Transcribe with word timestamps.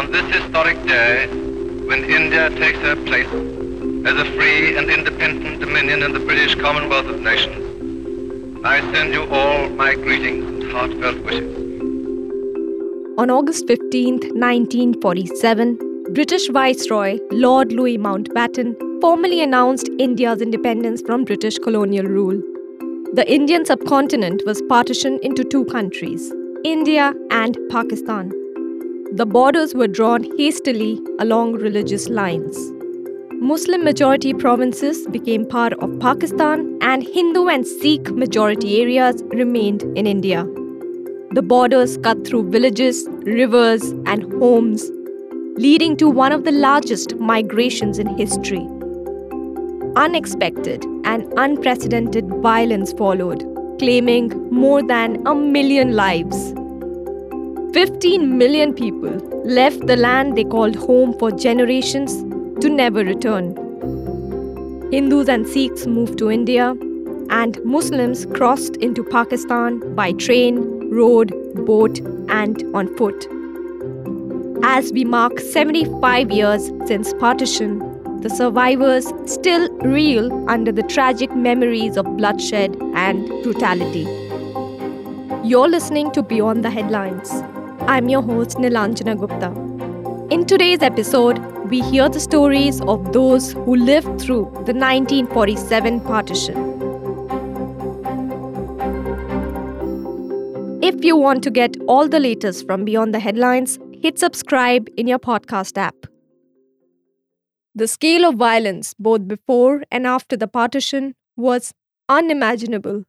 On 0.00 0.10
this 0.10 0.34
historic 0.34 0.82
day, 0.86 1.26
when 1.88 2.04
India 2.04 2.48
takes 2.48 2.78
her 2.78 2.96
place 2.96 3.26
as 4.06 4.14
a 4.18 4.24
free 4.34 4.74
and 4.78 4.90
independent 4.90 5.60
dominion 5.60 6.02
in 6.02 6.14
the 6.14 6.18
British 6.20 6.54
Commonwealth 6.54 7.04
of 7.04 7.20
Nations, 7.20 8.64
I 8.64 8.80
send 8.94 9.12
you 9.12 9.28
all 9.30 9.68
my 9.68 9.94
greetings 9.94 10.46
and 10.46 10.72
heartfelt 10.72 11.22
wishes. 11.22 11.54
On 13.18 13.28
August 13.28 13.66
15, 13.66 14.14
1947, 14.40 15.78
British 16.14 16.48
Viceroy 16.48 17.18
Lord 17.30 17.70
Louis 17.70 17.98
Mountbatten 17.98 18.74
formally 19.02 19.42
announced 19.42 19.90
India's 19.98 20.40
independence 20.40 21.02
from 21.02 21.24
British 21.24 21.58
colonial 21.58 22.06
rule. 22.06 22.40
The 23.12 23.30
Indian 23.30 23.66
subcontinent 23.66 24.44
was 24.46 24.62
partitioned 24.62 25.20
into 25.20 25.44
two 25.44 25.66
countries, 25.66 26.32
India 26.64 27.12
and 27.30 27.58
Pakistan. 27.68 28.39
The 29.12 29.26
borders 29.26 29.74
were 29.74 29.88
drawn 29.88 30.22
hastily 30.38 31.00
along 31.18 31.54
religious 31.54 32.08
lines. 32.08 32.56
Muslim 33.32 33.82
majority 33.82 34.32
provinces 34.32 35.04
became 35.08 35.44
part 35.44 35.72
of 35.72 35.98
Pakistan, 35.98 36.78
and 36.80 37.02
Hindu 37.02 37.48
and 37.48 37.66
Sikh 37.66 38.12
majority 38.12 38.80
areas 38.80 39.24
remained 39.30 39.82
in 39.98 40.06
India. 40.06 40.44
The 41.32 41.42
borders 41.42 41.96
cut 41.96 42.24
through 42.24 42.50
villages, 42.50 43.08
rivers, 43.22 43.82
and 44.06 44.32
homes, 44.34 44.88
leading 45.56 45.96
to 45.96 46.08
one 46.08 46.30
of 46.30 46.44
the 46.44 46.52
largest 46.52 47.16
migrations 47.16 47.98
in 47.98 48.06
history. 48.16 48.64
Unexpected 49.96 50.84
and 51.04 51.26
unprecedented 51.36 52.28
violence 52.28 52.92
followed, 52.92 53.44
claiming 53.80 54.28
more 54.52 54.84
than 54.84 55.26
a 55.26 55.34
million 55.34 55.96
lives. 55.96 56.54
15 57.72 58.36
million 58.36 58.74
people 58.74 59.12
left 59.44 59.86
the 59.86 59.96
land 59.96 60.36
they 60.36 60.42
called 60.42 60.74
home 60.74 61.16
for 61.18 61.30
generations 61.30 62.14
to 62.60 62.68
never 62.68 63.04
return. 63.04 63.54
Hindus 64.90 65.28
and 65.28 65.46
Sikhs 65.46 65.86
moved 65.86 66.18
to 66.18 66.32
India, 66.32 66.70
and 67.30 67.64
Muslims 67.64 68.26
crossed 68.26 68.74
into 68.78 69.04
Pakistan 69.04 69.94
by 69.94 70.10
train, 70.12 70.90
road, 70.90 71.32
boat, 71.64 72.00
and 72.28 72.64
on 72.74 72.92
foot. 72.96 73.28
As 74.64 74.92
we 74.92 75.04
mark 75.04 75.38
75 75.38 76.32
years 76.32 76.72
since 76.86 77.14
partition, 77.14 77.78
the 78.20 78.30
survivors 78.30 79.12
still 79.26 79.70
reel 79.78 80.50
under 80.50 80.72
the 80.72 80.82
tragic 80.82 81.36
memories 81.36 81.96
of 81.96 82.04
bloodshed 82.16 82.76
and 82.94 83.28
brutality. 83.44 84.08
You're 85.44 85.68
listening 85.68 86.10
to 86.12 86.22
Beyond 86.24 86.64
the 86.64 86.70
Headlines. 86.70 87.30
I'm 87.90 88.08
your 88.08 88.22
host, 88.22 88.58
Nilanjana 88.58 89.18
Gupta. 89.18 89.48
In 90.32 90.46
today's 90.46 90.80
episode, 90.80 91.38
we 91.70 91.80
hear 91.80 92.08
the 92.08 92.20
stories 92.20 92.80
of 92.82 93.12
those 93.12 93.52
who 93.52 93.74
lived 93.74 94.20
through 94.20 94.44
the 94.64 94.74
1947 94.74 96.00
partition. 96.02 96.54
If 100.80 101.04
you 101.04 101.16
want 101.16 101.42
to 101.42 101.50
get 101.50 101.76
all 101.88 102.06
the 102.06 102.20
latest 102.20 102.64
from 102.64 102.84
Beyond 102.84 103.12
the 103.12 103.18
Headlines, 103.18 103.80
hit 104.00 104.20
subscribe 104.20 104.88
in 104.96 105.08
your 105.08 105.18
podcast 105.18 105.76
app. 105.76 105.96
The 107.74 107.88
scale 107.88 108.24
of 108.24 108.36
violence, 108.36 108.94
both 109.00 109.26
before 109.26 109.82
and 109.90 110.06
after 110.06 110.36
the 110.36 110.46
partition, 110.46 111.16
was 111.36 111.74
unimaginable. 112.08 113.02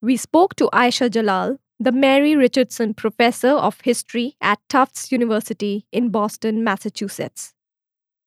We 0.00 0.16
spoke 0.16 0.54
to 0.56 0.70
Ayesha 0.72 1.10
Jalal, 1.10 1.58
the 1.82 1.92
Mary 1.92 2.36
Richardson 2.36 2.94
Professor 2.94 3.50
of 3.50 3.80
History 3.80 4.36
at 4.40 4.60
Tufts 4.68 5.10
University 5.10 5.84
in 5.90 6.10
Boston, 6.10 6.62
Massachusetts. 6.62 7.54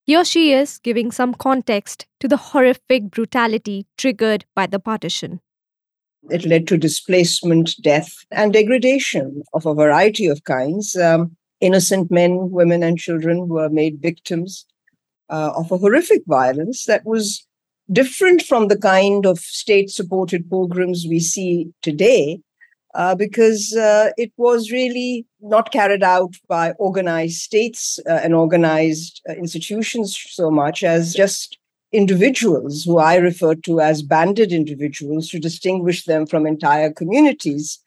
Here 0.04 0.26
she 0.26 0.52
is 0.52 0.78
giving 0.80 1.10
some 1.10 1.34
context 1.34 2.06
to 2.20 2.28
the 2.28 2.38
horrific 2.38 3.12
brutality 3.12 3.88
triggered 3.98 4.44
by 4.56 4.68
the 4.68 4.80
partition. 4.80 5.40
It 6.30 6.46
led 6.46 6.68
to 6.68 6.78
displacement, 6.78 7.76
death, 7.82 8.12
and 8.30 8.52
degradation 8.52 9.44
of 9.54 9.66
a 9.66 9.74
variety 9.74 10.28
of 10.28 10.44
kinds. 10.44 10.96
Um, 10.98 11.38
innocent 11.62 12.12
men, 12.12 12.52
women, 12.52 12.84
and 12.84 12.98
children 12.98 13.48
were 13.48 13.70
made 13.70 14.02
victims 14.02 14.66
uh, 15.30 15.54
of 15.56 15.72
a 15.72 15.78
horrific 15.78 16.24
violence 16.28 16.86
that 16.86 17.06
was 17.06 17.48
different 17.90 18.42
from 18.42 18.68
the 18.68 18.78
kind 18.78 19.26
of 19.26 19.40
state 19.40 19.90
supported 19.90 20.50
pogroms 20.50 21.06
we 21.08 21.20
see 21.20 21.72
today 21.82 22.42
uh, 22.96 23.14
because 23.14 23.76
uh, 23.76 24.10
it 24.18 24.32
was 24.38 24.72
really 24.72 25.26
not 25.42 25.72
carried 25.72 26.02
out 26.02 26.34
by 26.48 26.72
organized 26.80 27.42
states 27.42 28.00
uh, 28.10 28.22
and 28.24 28.34
organized 28.34 29.22
uh, 29.30 29.34
institutions 29.34 30.18
so 30.30 30.50
much 30.50 30.84
as 30.84 31.14
just 31.14 31.58
individuals 31.92 32.84
who 32.84 32.98
I 32.98 33.16
refer 33.16 33.56
to 33.56 33.82
as 33.82 34.02
banded 34.02 34.52
individuals 34.52 35.30
to 35.30 35.40
distinguish 35.40 36.06
them 36.06 36.26
from 36.26 36.48
entire 36.48 36.92
communities. 36.92 37.80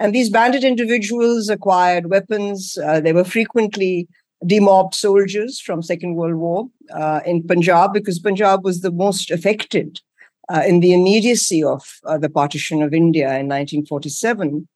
And 0.00 0.14
these 0.14 0.30
banded 0.30 0.64
individuals 0.64 1.48
acquired 1.48 2.10
weapons. 2.10 2.76
Uh, 2.84 3.00
they 3.00 3.12
were 3.12 3.24
frequently 3.24 4.08
demobbed 4.46 4.94
soldiers 4.94 5.60
from 5.60 5.82
Second 5.82 6.14
World 6.14 6.36
War 6.36 6.68
uh, 6.92 7.20
in 7.24 7.42
Punjab 7.42 7.92
because 7.92 8.18
Punjab 8.18 8.64
was 8.64 8.80
the 8.80 8.92
most 8.92 9.30
affected 9.30 10.00
uh, 10.48 10.62
in 10.66 10.80
the 10.80 10.92
immediacy 10.92 11.62
of 11.62 11.82
uh, 12.04 12.18
the 12.18 12.30
partition 12.30 12.82
of 12.82 12.94
India 12.94 13.26
in 13.26 13.48
1947. 13.48 14.66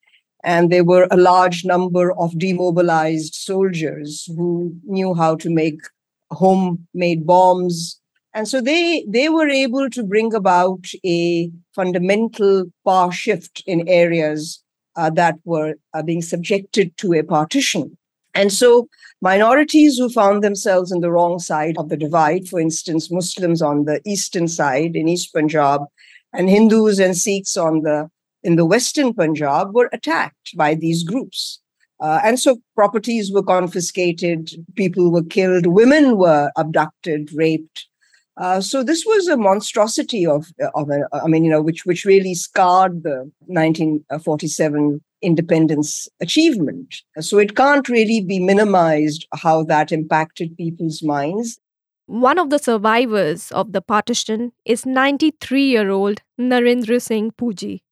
And 0.44 0.71
there 0.71 0.84
were 0.84 1.06
a 1.10 1.16
large 1.16 1.65
number 1.65 2.12
of 2.19 2.38
demobilized 2.38 3.34
soldiers 3.34 4.28
who 4.37 4.75
knew 4.84 5.15
how 5.15 5.37
to 5.37 5.49
make 5.49 5.81
homemade 6.31 7.27
bombs. 7.27 8.00
And 8.34 8.49
so 8.49 8.60
they, 8.60 9.05
they 9.09 9.28
were 9.28 9.49
able 9.49 9.88
to 9.91 10.03
bring 10.03 10.34
about 10.34 10.87
a 11.05 11.50
fundamental 11.75 12.65
power 12.84 13.12
shift 13.12 13.62
in 13.66 13.89
areas 13.89 14.62
uh, 14.97 15.10
that 15.10 15.37
were 15.44 15.75
uh, 15.94 16.03
being 16.03 16.22
subjected 16.22 16.97
to 16.99 17.12
a 17.15 17.22
partition. 17.22 17.97
And 18.34 18.53
so 18.53 18.88
minorities 19.20 19.98
who 19.98 20.09
found 20.09 20.43
themselves 20.43 20.93
on 20.93 21.00
the 21.00 21.10
wrong 21.10 21.38
side 21.38 21.76
of 21.78 21.88
the 21.88 21.97
divide, 21.97 22.48
for 22.48 22.60
instance, 22.60 23.10
Muslims 23.10 23.60
on 23.60 23.84
the 23.84 24.00
eastern 24.06 24.48
side 24.48 24.97
in 24.97 25.09
East 25.09 25.32
Punjab, 25.34 25.82
and 26.32 26.48
Hindus 26.48 26.98
and 26.98 27.16
Sikhs 27.16 27.56
on 27.56 27.82
the 27.82 28.10
in 28.42 28.56
the 28.56 28.66
western 28.66 29.15
Punjab 29.15 29.72
were 29.72 29.88
attacked 29.92 30.56
by 30.56 30.75
these 30.75 31.04
groups. 31.04 31.60
Uh, 32.00 32.19
and 32.25 32.41
so 32.41 32.56
properties 32.75 33.31
were 33.31 33.42
confiscated, 33.42 34.50
people 34.75 35.12
were 35.12 35.22
killed, 35.22 35.66
women 35.66 36.16
were 36.16 36.50
abducted, 36.56 37.31
raped. 37.32 37.87
Uh, 38.42 38.60
so 38.60 38.82
this 38.82 39.04
was 39.06 39.28
a 39.28 39.36
monstrosity 39.36 40.26
of, 40.26 40.47
of 40.75 40.91
a, 40.91 41.06
I 41.12 41.28
mean, 41.28 41.44
you 41.44 41.50
know, 41.50 41.62
which 41.62 41.86
which 41.86 42.04
really 42.04 42.34
scarred 42.34 43.04
the 43.04 43.30
1947 43.47 45.00
independence 45.22 46.08
achievement. 46.20 46.97
So 47.20 47.38
it 47.38 47.54
can't 47.54 47.88
really 47.88 48.20
be 48.20 48.41
minimized 48.41 49.28
how 49.32 49.62
that 49.64 49.92
impacted 49.92 50.56
people's 50.56 51.04
minds. 51.04 51.60
One 52.06 52.36
of 52.36 52.50
the 52.50 52.58
survivors 52.58 53.53
of 53.53 53.70
the 53.72 53.80
partition 53.80 54.50
is 54.64 54.84
93 54.84 55.62
year 55.62 55.91
old 55.91 56.22
Narendra 56.41 57.00
Singh 57.00 57.30
Puji. 57.30 57.82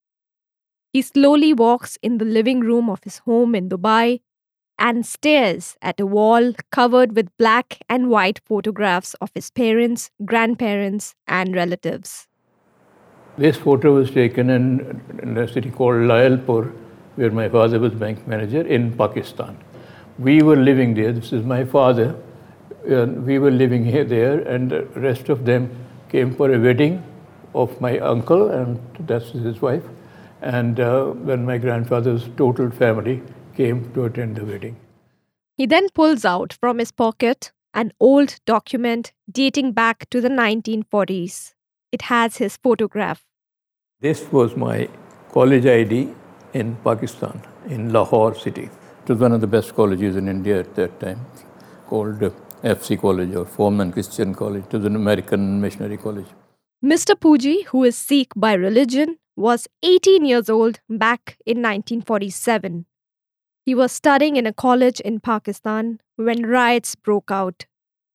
He 0.92 1.02
slowly 1.02 1.54
walks 1.54 1.96
in 2.02 2.18
the 2.18 2.24
living 2.24 2.58
room 2.58 2.90
of 2.90 3.04
his 3.04 3.18
home 3.18 3.54
in 3.54 3.68
Dubai 3.68 4.20
and 4.80 5.06
stares 5.06 5.76
at 5.82 6.00
a 6.00 6.06
wall 6.06 6.52
covered 6.72 7.14
with 7.14 7.28
black 7.36 7.78
and 7.88 8.08
white 8.08 8.40
photographs 8.46 9.14
of 9.20 9.30
his 9.34 9.50
parents, 9.50 10.10
grandparents, 10.24 11.14
and 11.28 11.54
relatives. 11.54 12.26
This 13.36 13.56
photo 13.56 13.94
was 13.94 14.10
taken 14.10 14.50
in, 14.50 15.00
in 15.22 15.36
a 15.36 15.46
city 15.46 15.70
called 15.70 15.96
Lyallpur 16.08 16.72
where 17.16 17.30
my 17.30 17.48
father 17.48 17.78
was 17.78 17.92
bank 17.92 18.26
manager 18.26 18.62
in 18.62 18.96
Pakistan. 18.96 19.56
We 20.18 20.42
were 20.42 20.56
living 20.56 20.94
there. 20.94 21.12
This 21.12 21.32
is 21.32 21.44
my 21.44 21.64
father. 21.64 22.14
we 23.28 23.38
were 23.38 23.50
living 23.50 23.84
here 23.84 24.04
there, 24.04 24.40
and 24.52 24.70
the 24.70 24.84
rest 25.06 25.28
of 25.28 25.44
them 25.44 25.70
came 26.12 26.34
for 26.34 26.52
a 26.52 26.58
wedding 26.58 27.02
of 27.54 27.80
my 27.80 27.98
uncle, 27.98 28.48
and 28.48 28.80
that's 29.00 29.30
his 29.30 29.60
wife. 29.60 29.82
And 30.40 30.80
uh, 30.80 31.06
when 31.30 31.44
my 31.44 31.58
grandfather's 31.58 32.28
total 32.38 32.70
family 32.70 33.20
came 33.54 33.92
to 33.94 34.04
attend 34.04 34.36
the 34.36 34.44
wedding. 34.44 34.76
He 35.56 35.66
then 35.66 35.88
pulls 35.90 36.24
out 36.24 36.52
from 36.52 36.78
his 36.78 36.90
pocket 36.90 37.52
an 37.74 37.92
old 38.00 38.36
document 38.46 39.12
dating 39.30 39.72
back 39.72 40.08
to 40.10 40.20
the 40.20 40.28
1940s. 40.28 41.54
It 41.92 42.02
has 42.02 42.38
his 42.38 42.56
photograph. 42.56 43.24
This 44.00 44.32
was 44.32 44.56
my 44.56 44.88
college 45.32 45.66
ID 45.66 46.08
in 46.54 46.76
Pakistan, 46.76 47.40
in 47.68 47.92
Lahore 47.92 48.34
city. 48.34 48.70
It 49.02 49.08
was 49.08 49.18
one 49.18 49.32
of 49.32 49.40
the 49.40 49.46
best 49.46 49.74
colleges 49.74 50.16
in 50.16 50.28
India 50.28 50.60
at 50.60 50.74
that 50.76 50.98
time, 51.00 51.26
called 51.86 52.20
FC 52.62 53.00
College 53.00 53.34
or 53.34 53.44
Forman 53.44 53.92
Christian 53.92 54.34
College. 54.34 54.64
It 54.64 54.72
was 54.72 54.84
an 54.84 54.96
American 54.96 55.60
missionary 55.60 55.96
college. 55.96 56.26
Mr. 56.84 57.14
Puji, 57.14 57.66
who 57.66 57.84
is 57.84 57.96
Sikh 57.96 58.32
by 58.34 58.54
religion, 58.54 59.18
was 59.36 59.68
18 59.82 60.24
years 60.24 60.48
old 60.48 60.80
back 60.88 61.36
in 61.46 61.58
1947. 61.58 62.86
He 63.70 63.74
was 63.78 63.92
studying 63.92 64.34
in 64.38 64.46
a 64.48 64.52
college 64.52 65.00
in 65.08 65.18
Pakistan 65.26 65.90
when 66.28 66.46
riots 66.52 66.96
broke 67.08 67.30
out. 67.30 67.66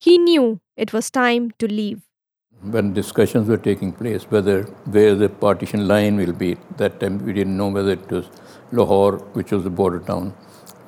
He 0.06 0.18
knew 0.18 0.60
it 0.86 0.92
was 0.96 1.10
time 1.10 1.46
to 1.60 1.68
leave. 1.74 2.02
When 2.74 2.92
discussions 2.98 3.48
were 3.48 3.62
taking 3.68 3.94
place, 4.00 4.26
whether 4.34 4.64
where 4.96 5.14
the 5.22 5.30
partition 5.30 5.88
line 5.92 6.18
will 6.18 6.34
be, 6.34 6.50
that 6.82 7.00
time 7.00 7.22
we 7.26 7.38
didn't 7.38 7.56
know 7.62 7.70
whether 7.78 7.94
it 8.00 8.12
was 8.12 8.28
Lahore, 8.74 9.16
which 9.40 9.54
was 9.54 9.64
the 9.64 9.74
border 9.80 10.02
town, 10.10 10.34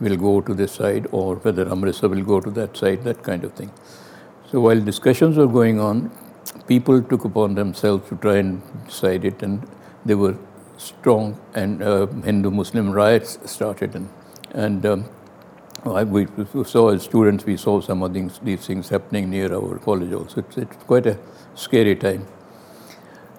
will 0.02 0.18
go 0.26 0.36
to 0.42 0.54
this 0.54 0.74
side, 0.82 1.08
or 1.14 1.38
whether 1.48 1.70
Amritsar 1.78 2.10
will 2.10 2.28
go 2.34 2.42
to 2.42 2.54
that 2.60 2.76
side, 2.76 3.06
that 3.06 3.24
kind 3.30 3.46
of 3.46 3.54
thing. 3.54 3.72
So 4.52 4.60
while 4.60 4.86
discussions 4.92 5.38
were 5.38 5.48
going 5.48 5.80
on, 5.80 6.12
people 6.68 7.02
took 7.02 7.24
upon 7.24 7.56
themselves 7.64 8.10
to 8.10 8.18
try 8.28 8.38
and 8.44 8.62
decide 8.86 9.24
it, 9.34 9.42
and 9.42 9.66
there 10.04 10.22
were 10.28 10.38
strong 10.92 11.40
and 11.54 11.82
uh, 11.82 12.08
Hindu-Muslim 12.32 12.92
riots 12.92 13.40
started, 13.58 13.96
and, 13.96 14.10
and 14.54 14.86
um, 14.86 15.06
we 15.86 16.28
saw 16.66 16.90
as 16.90 17.04
students, 17.04 17.46
we 17.46 17.58
saw 17.58 17.82
some 17.82 18.04
of 18.04 18.14
these, 18.14 18.40
these 18.44 18.66
things 18.66 18.90
happening 18.90 19.30
near 19.30 19.54
our 19.54 19.78
college 19.80 20.12
also. 20.12 20.42
It's, 20.42 20.58
it's 20.58 20.76
quite 20.84 21.06
a 21.06 21.18
scary 21.56 21.96
time. 21.96 22.28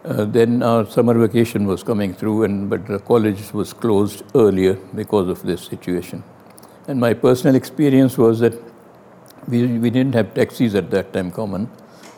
Uh, 0.04 0.24
then 0.24 0.62
our 0.62 0.86
summer 0.86 1.14
vacation 1.14 1.66
was 1.66 1.82
coming 1.82 2.14
through, 2.14 2.44
and 2.44 2.70
but 2.70 2.86
the 2.86 2.98
college 3.00 3.52
was 3.52 3.72
closed 3.72 4.22
earlier 4.34 4.74
because 4.94 5.28
of 5.28 5.42
this 5.42 5.62
situation. 5.62 6.22
And 6.86 7.00
my 7.00 7.12
personal 7.12 7.56
experience 7.56 8.16
was 8.16 8.40
that 8.40 8.54
we, 9.48 9.66
we 9.78 9.90
didn't 9.90 10.14
have 10.14 10.34
taxis 10.34 10.74
at 10.74 10.90
that 10.90 11.12
time 11.12 11.30
common. 11.30 11.68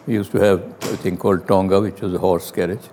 We 0.07 0.15
used 0.15 0.31
to 0.33 0.39
have 0.39 0.61
a 0.61 0.97
thing 0.97 1.17
called 1.17 1.49
Tonga, 1.49 1.81
which 1.81 2.01
was 2.01 2.15
a 2.15 2.19
horse 2.19 2.51
carriage. 2.51 2.89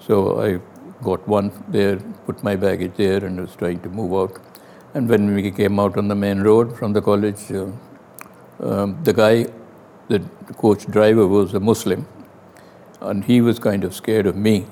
So 0.00 0.40
I 0.40 0.60
got 1.02 1.26
one 1.28 1.52
there, 1.68 1.96
put 2.26 2.42
my 2.42 2.56
baggage 2.56 2.92
there, 2.96 3.24
and 3.24 3.40
was 3.40 3.54
trying 3.56 3.80
to 3.80 3.88
move 3.88 4.12
out. 4.14 4.47
And 4.94 5.08
when 5.08 5.34
we 5.34 5.50
came 5.50 5.78
out 5.78 5.98
on 5.98 6.08
the 6.08 6.14
main 6.14 6.40
road 6.40 6.76
from 6.76 6.94
the 6.94 7.02
college, 7.02 7.52
uh, 7.52 7.66
um, 8.60 8.98
the 9.04 9.12
guy, 9.12 9.46
the 10.08 10.20
coach 10.56 10.86
driver, 10.86 11.26
was 11.26 11.52
a 11.54 11.60
Muslim, 11.60 12.06
and 13.00 13.24
he 13.24 13.40
was 13.40 13.58
kind 13.58 13.84
of 13.84 13.94
scared 13.94 14.26
of 14.26 14.34
me, 14.34 14.66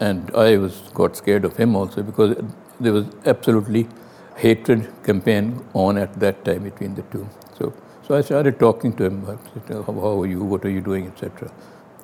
and 0.00 0.30
I 0.34 0.58
was 0.58 0.76
got 0.94 1.16
scared 1.16 1.44
of 1.44 1.56
him 1.56 1.74
also 1.74 2.02
because 2.02 2.36
there 2.78 2.92
was 2.92 3.06
absolutely 3.24 3.88
hatred 4.36 4.88
campaign 5.02 5.64
on 5.72 5.96
at 5.96 6.20
that 6.20 6.44
time 6.44 6.64
between 6.64 6.94
the 6.94 7.02
two. 7.02 7.28
So, 7.58 7.72
so 8.06 8.14
I 8.16 8.20
started 8.20 8.60
talking 8.60 8.92
to 8.96 9.04
him. 9.04 9.24
How 9.68 10.20
are 10.20 10.26
you? 10.26 10.44
What 10.44 10.64
are 10.64 10.70
you 10.70 10.80
doing, 10.82 11.06
etc. 11.06 11.50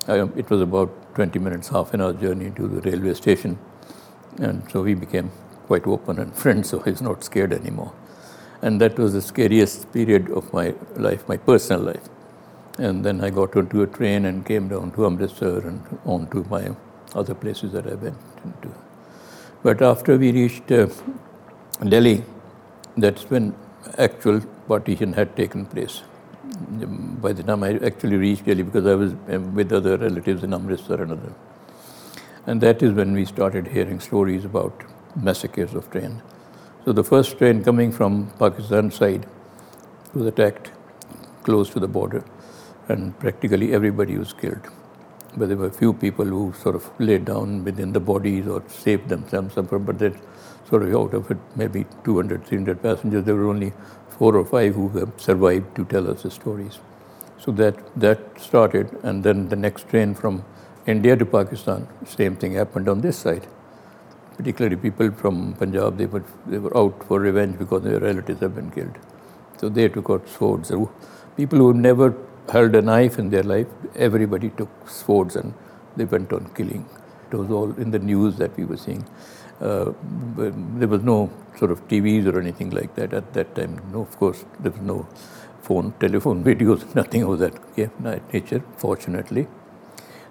It 0.07 0.49
was 0.49 0.61
about 0.61 0.91
20 1.15 1.39
minutes, 1.39 1.69
half 1.69 1.93
an 1.93 2.01
hour 2.01 2.13
journey 2.13 2.51
to 2.55 2.67
the 2.67 2.81
railway 2.81 3.13
station, 3.13 3.57
and 4.39 4.69
so 4.71 4.81
we 4.81 4.95
became 4.95 5.31
quite 5.67 5.87
open 5.87 6.19
and 6.19 6.33
friends, 6.35 6.69
so 6.69 6.79
he's 6.79 7.01
not 7.01 7.23
scared 7.23 7.53
anymore. 7.53 7.93
And 8.61 8.81
that 8.81 8.97
was 8.97 9.13
the 9.13 9.21
scariest 9.21 9.91
period 9.93 10.31
of 10.31 10.51
my 10.53 10.73
life, 10.95 11.27
my 11.27 11.37
personal 11.37 11.81
life. 11.81 12.09
And 12.77 13.05
then 13.05 13.23
I 13.23 13.29
got 13.29 13.55
onto 13.55 13.81
a 13.81 13.87
train 13.87 14.25
and 14.25 14.45
came 14.45 14.67
down 14.67 14.91
to 14.91 15.05
Amritsar 15.05 15.67
and 15.67 15.99
on 16.05 16.27
to 16.31 16.43
my 16.49 16.75
other 17.13 17.33
places 17.33 17.71
that 17.73 17.87
I 17.87 17.95
went 17.95 18.17
into. 18.43 18.73
But 19.63 19.81
after 19.81 20.17
we 20.17 20.31
reached 20.31 20.71
uh, 20.71 20.87
Delhi, 21.87 22.23
that's 22.97 23.29
when 23.29 23.55
actual 23.97 24.41
partition 24.67 25.13
had 25.13 25.35
taken 25.35 25.65
place. 25.65 26.01
By 27.21 27.33
the 27.33 27.43
time 27.43 27.63
I 27.63 27.77
actually 27.77 28.17
reached 28.17 28.45
Delhi, 28.45 28.63
because 28.63 28.85
I 28.85 28.95
was 28.95 29.13
um, 29.29 29.55
with 29.55 29.71
other 29.71 29.97
relatives 29.97 30.43
in 30.43 30.53
Amritsar 30.53 31.01
and 31.01 31.11
other. 31.11 31.33
And 32.45 32.61
that 32.61 32.83
is 32.83 32.91
when 32.93 33.13
we 33.13 33.25
started 33.25 33.67
hearing 33.67 33.99
stories 33.99 34.45
about 34.45 34.83
massacres 35.15 35.73
of 35.73 35.89
train. 35.91 36.21
So 36.85 36.93
the 36.93 37.03
first 37.03 37.37
train 37.37 37.63
coming 37.63 37.91
from 37.91 38.31
Pakistan 38.37 38.91
side 38.91 39.25
was 40.13 40.27
attacked 40.27 40.71
close 41.43 41.69
to 41.71 41.79
the 41.79 41.87
border, 41.87 42.23
and 42.89 43.17
practically 43.19 43.73
everybody 43.73 44.17
was 44.17 44.33
killed. 44.33 44.67
But 45.37 45.47
there 45.49 45.57
were 45.57 45.67
a 45.67 45.73
few 45.73 45.93
people 45.93 46.25
who 46.25 46.53
sort 46.53 46.75
of 46.75 46.89
laid 46.99 47.25
down 47.25 47.63
within 47.63 47.91
the 47.93 47.99
bodies 47.99 48.47
or 48.47 48.63
saved 48.69 49.09
themselves, 49.09 49.55
but 49.55 49.99
that 49.99 50.15
sort 50.69 50.83
of 50.83 50.95
out 50.95 51.13
of 51.13 51.29
it, 51.31 51.37
maybe 51.55 51.85
200, 52.03 52.45
300 52.45 52.81
passengers, 52.81 53.25
there 53.25 53.35
were 53.35 53.49
only 53.49 53.73
four 54.09 54.35
or 54.35 54.45
five 54.45 54.75
who 54.75 54.87
have 54.89 55.11
survived 55.17 55.75
to 55.75 55.85
tell 55.85 56.09
us 56.09 56.23
the 56.23 56.31
stories. 56.31 56.79
So 57.37 57.51
that, 57.53 57.75
that 57.99 58.39
started, 58.39 58.97
and 59.03 59.23
then 59.23 59.49
the 59.49 59.55
next 59.55 59.89
train 59.89 60.15
from 60.15 60.45
India 60.87 61.15
to 61.15 61.25
Pakistan, 61.25 61.87
same 62.05 62.35
thing 62.35 62.53
happened 62.53 62.87
on 62.87 63.01
this 63.01 63.17
side 63.17 63.47
particularly 64.37 64.75
people 64.75 65.11
from 65.11 65.53
Punjab, 65.53 65.97
they 65.97 66.05
were, 66.05 66.23
they 66.45 66.57
were 66.57 66.75
out 66.77 67.03
for 67.07 67.19
revenge 67.19 67.57
because 67.57 67.83
their 67.83 67.99
relatives 67.99 68.41
have 68.41 68.55
been 68.55 68.71
killed. 68.71 68.97
So 69.57 69.69
they 69.69 69.87
took 69.89 70.09
out 70.09 70.27
swords. 70.27 70.71
People 71.37 71.59
who 71.59 71.73
never 71.73 72.15
held 72.51 72.75
a 72.75 72.81
knife 72.81 73.17
in 73.17 73.29
their 73.29 73.43
life, 73.43 73.67
everybody 73.95 74.49
took 74.49 74.69
swords 74.89 75.35
and 75.35 75.53
they 75.95 76.05
went 76.05 76.31
on 76.33 76.51
killing. 76.55 76.85
It 77.31 77.35
was 77.35 77.49
all 77.49 77.71
in 77.79 77.91
the 77.91 77.99
news 77.99 78.35
that 78.37 78.55
we 78.57 78.65
were 78.65 78.77
seeing. 78.77 79.05
Uh, 79.61 79.93
there 80.37 80.87
was 80.87 81.01
no 81.01 81.31
sort 81.57 81.71
of 81.71 81.87
TVs 81.87 82.31
or 82.31 82.39
anything 82.39 82.69
like 82.71 82.95
that 82.95 83.13
at 83.13 83.33
that 83.33 83.55
time. 83.55 83.81
No, 83.91 84.01
of 84.01 84.17
course, 84.17 84.43
there 84.59 84.71
was 84.71 84.81
no 84.81 85.07
phone, 85.61 85.93
telephone, 85.99 86.43
videos, 86.49 86.93
nothing 86.95 87.23
of 87.23 87.39
that 87.39 88.33
nature, 88.33 88.63
fortunately. 88.77 89.47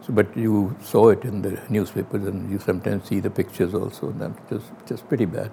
So, 0.07 0.13
but 0.13 0.37
you 0.37 0.77
saw 0.83 1.09
it 1.09 1.25
in 1.25 1.41
the 1.41 1.59
newspapers, 1.71 2.27
and 2.27 2.51
you 2.51 2.59
sometimes 2.59 3.09
see 3.09 3.21
the 3.21 3.31
pictures 3.31 3.75
also. 3.75 4.11
And 4.11 4.21
that 4.21 4.51
just 4.51 4.67
just 4.87 5.09
pretty 5.09 5.25
bad. 5.25 5.51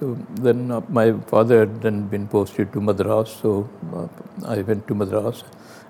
So 0.00 0.18
then 0.40 0.72
uh, 0.72 0.80
my 0.88 1.12
father 1.32 1.60
had 1.60 1.80
then 1.80 2.08
been 2.08 2.26
posted 2.26 2.72
to 2.72 2.80
Madras, 2.80 3.30
so 3.30 3.68
uh, 3.94 4.08
I 4.46 4.62
went 4.62 4.88
to 4.88 4.94
Madras, 4.94 5.44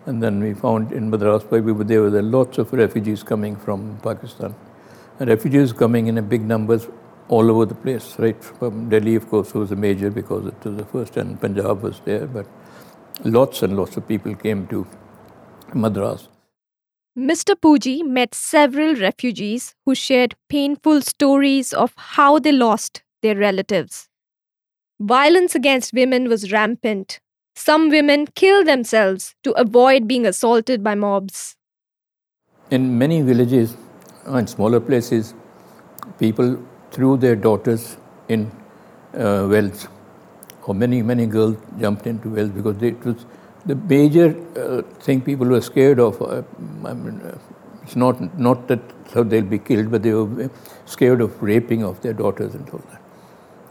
and 0.04 0.22
then 0.22 0.40
we 0.40 0.52
found 0.52 0.92
in 0.92 1.08
Madras 1.08 1.42
where 1.44 1.62
we 1.62 1.72
were 1.72 1.84
there 1.84 2.02
were 2.02 2.22
lots 2.22 2.58
of 2.58 2.72
refugees 2.72 3.22
coming 3.22 3.56
from 3.56 3.98
Pakistan, 4.02 4.54
and 5.18 5.30
refugees 5.30 5.72
coming 5.72 6.08
in 6.08 6.20
big 6.28 6.42
numbers 6.42 6.86
all 7.28 7.50
over 7.50 7.64
the 7.64 7.74
place. 7.74 8.18
Right 8.18 8.44
from 8.44 8.90
Delhi, 8.90 9.14
of 9.14 9.30
course, 9.30 9.54
was 9.54 9.72
a 9.72 9.76
major 9.76 10.10
because 10.10 10.46
it 10.46 10.64
was 10.64 10.76
the 10.76 10.84
first, 10.84 11.16
and 11.16 11.40
Punjab 11.40 11.82
was 11.82 12.00
there, 12.04 12.26
but 12.26 12.46
lots 13.24 13.62
and 13.62 13.74
lots 13.74 13.96
of 13.96 14.06
people 14.06 14.34
came 14.34 14.66
to 14.66 14.86
Madras. 15.72 16.28
Mr. 17.16 17.54
Pooji 17.54 18.04
met 18.04 18.34
several 18.34 18.96
refugees 18.96 19.76
who 19.86 19.94
shared 19.94 20.34
painful 20.48 21.00
stories 21.00 21.72
of 21.72 21.92
how 21.96 22.40
they 22.40 22.50
lost 22.50 23.04
their 23.22 23.36
relatives. 23.36 24.08
Violence 24.98 25.54
against 25.54 25.92
women 25.92 26.28
was 26.28 26.50
rampant. 26.50 27.20
Some 27.54 27.88
women 27.88 28.26
killed 28.34 28.66
themselves 28.66 29.36
to 29.44 29.52
avoid 29.52 30.08
being 30.08 30.26
assaulted 30.26 30.82
by 30.82 30.96
mobs. 30.96 31.54
In 32.72 32.98
many 32.98 33.22
villages 33.22 33.76
and 34.26 34.50
smaller 34.50 34.80
places, 34.80 35.34
people 36.18 36.60
threw 36.90 37.16
their 37.16 37.36
daughters 37.36 37.96
in 38.28 38.50
uh, 39.16 39.46
wells, 39.48 39.86
or 40.64 40.74
many, 40.74 41.00
many 41.00 41.26
girls 41.26 41.56
jumped 41.78 42.08
into 42.08 42.30
wells 42.30 42.50
because 42.50 42.76
they, 42.78 42.88
it 42.88 43.04
was 43.04 43.24
the 43.66 43.74
major 43.74 44.34
uh, 44.56 44.82
thing 45.00 45.20
people 45.20 45.46
were 45.46 45.60
scared 45.60 45.98
of, 45.98 46.20
uh, 46.20 46.42
I 46.84 46.94
mean, 46.94 47.20
uh, 47.20 47.38
it's 47.82 47.96
not, 47.96 48.38
not 48.38 48.68
that 48.68 48.80
so 49.12 49.22
they'll 49.22 49.42
be 49.42 49.58
killed, 49.58 49.90
but 49.90 50.02
they 50.02 50.12
were 50.12 50.50
scared 50.86 51.20
of 51.20 51.42
raping 51.42 51.84
of 51.84 52.00
their 52.02 52.12
daughters 52.12 52.54
and 52.54 52.68
all 52.70 52.82
that. 52.90 53.00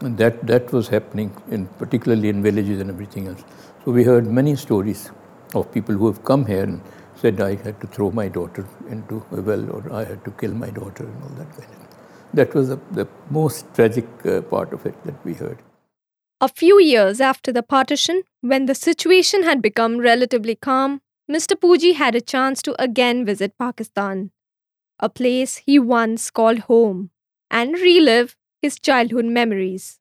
And 0.00 0.18
that, 0.18 0.46
that 0.46 0.72
was 0.72 0.88
happening, 0.88 1.34
in, 1.50 1.66
particularly 1.78 2.28
in 2.28 2.42
villages 2.42 2.80
and 2.80 2.90
everything 2.90 3.28
else. 3.28 3.44
So 3.84 3.92
we 3.92 4.04
heard 4.04 4.26
many 4.26 4.56
stories 4.56 5.10
of 5.54 5.70
people 5.72 5.94
who 5.94 6.06
have 6.06 6.24
come 6.24 6.46
here 6.46 6.62
and 6.62 6.80
said, 7.16 7.40
I 7.40 7.54
had 7.56 7.80
to 7.80 7.86
throw 7.86 8.10
my 8.10 8.28
daughter 8.28 8.66
into 8.88 9.24
a 9.30 9.40
well, 9.40 9.70
or 9.70 9.92
I 9.92 10.04
had 10.04 10.24
to 10.24 10.30
kill 10.32 10.52
my 10.52 10.70
daughter, 10.70 11.04
and 11.04 11.22
all 11.22 11.28
that 11.30 11.50
kind 11.50 11.58
of 11.58 11.64
thing. 11.64 11.88
That 12.34 12.54
was 12.54 12.68
the, 12.68 12.80
the 12.92 13.08
most 13.30 13.72
tragic 13.74 14.06
uh, 14.26 14.42
part 14.42 14.72
of 14.72 14.84
it 14.86 14.94
that 15.04 15.24
we 15.24 15.34
heard. 15.34 15.58
A 16.40 16.48
few 16.48 16.80
years 16.80 17.20
after 17.20 17.52
the 17.52 17.62
partition, 17.62 18.22
when 18.40 18.66
the 18.66 18.74
situation 18.74 19.44
had 19.44 19.62
become 19.62 19.98
relatively 19.98 20.56
calm, 20.56 21.00
Mr. 21.30 21.54
Pooji 21.54 21.94
had 21.94 22.14
a 22.14 22.20
chance 22.20 22.60
to 22.62 22.74
again 22.82 23.24
visit 23.24 23.56
Pakistan, 23.56 24.30
a 24.98 25.08
place 25.08 25.58
he 25.58 25.78
once 25.78 26.30
called 26.30 26.58
home, 26.70 27.10
and 27.50 27.74
relive 27.74 28.36
his 28.60 28.78
childhood 28.78 29.24
memories. 29.24 30.00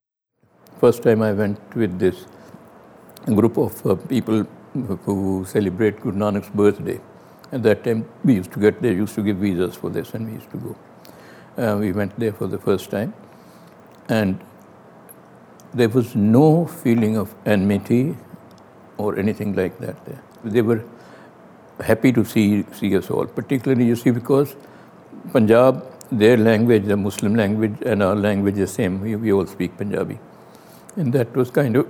First 0.80 1.04
time 1.04 1.22
I 1.22 1.34
went 1.34 1.76
with 1.76 2.00
this 2.00 2.26
group 3.28 3.58
of 3.58 3.86
uh, 3.86 3.96
people 3.96 4.46
who 5.06 5.46
celebrate 5.46 6.02
Guru 6.02 6.18
Nanak's 6.18 6.50
birthday. 6.50 7.00
At 7.52 7.62
that 7.64 7.84
time, 7.84 8.10
we 8.24 8.34
used 8.34 8.52
to 8.54 8.60
get, 8.60 8.82
they 8.82 8.94
used 8.94 9.14
to 9.16 9.22
give 9.22 9.38
visas 9.38 9.76
for 9.76 9.92
this, 9.92 10.16
and 10.16 10.26
we 10.26 10.34
used 10.34 10.50
to 10.52 10.58
go. 10.58 10.76
Uh, 11.58 11.78
we 11.78 11.92
went 11.92 12.20
there 12.20 12.34
for 12.34 12.48
the 12.48 12.58
first 12.58 12.90
time. 12.90 13.14
And 14.10 14.40
there 15.74 15.90
was 15.90 16.16
no 16.16 16.66
feeling 16.66 17.18
of 17.18 17.34
enmity 17.46 18.16
or 18.98 19.18
anything 19.18 19.56
like 19.56 19.80
that 19.80 20.06
there. 20.06 20.22
They 20.44 20.62
were 20.62 20.84
happy 21.82 22.12
to 22.12 22.24
see, 22.24 22.64
see 22.74 22.96
us 22.96 23.10
all, 23.10 23.26
particularly, 23.26 23.86
you 23.86 23.96
see, 23.96 24.12
because 24.12 24.56
Punjab, 25.32 25.86
their 26.12 26.38
language, 26.38 26.86
the 26.86 26.98
Muslim 26.98 27.36
language, 27.36 27.76
and 27.86 28.04
our 28.04 28.16
language 28.16 28.58
is 28.58 28.72
same. 28.72 29.02
We, 29.02 29.16
we 29.16 29.34
all 29.34 29.48
speak 29.48 29.78
Punjabi. 29.78 30.20
And 30.96 31.12
that 31.14 31.36
was 31.36 31.50
kind 31.50 31.76
of 31.76 31.88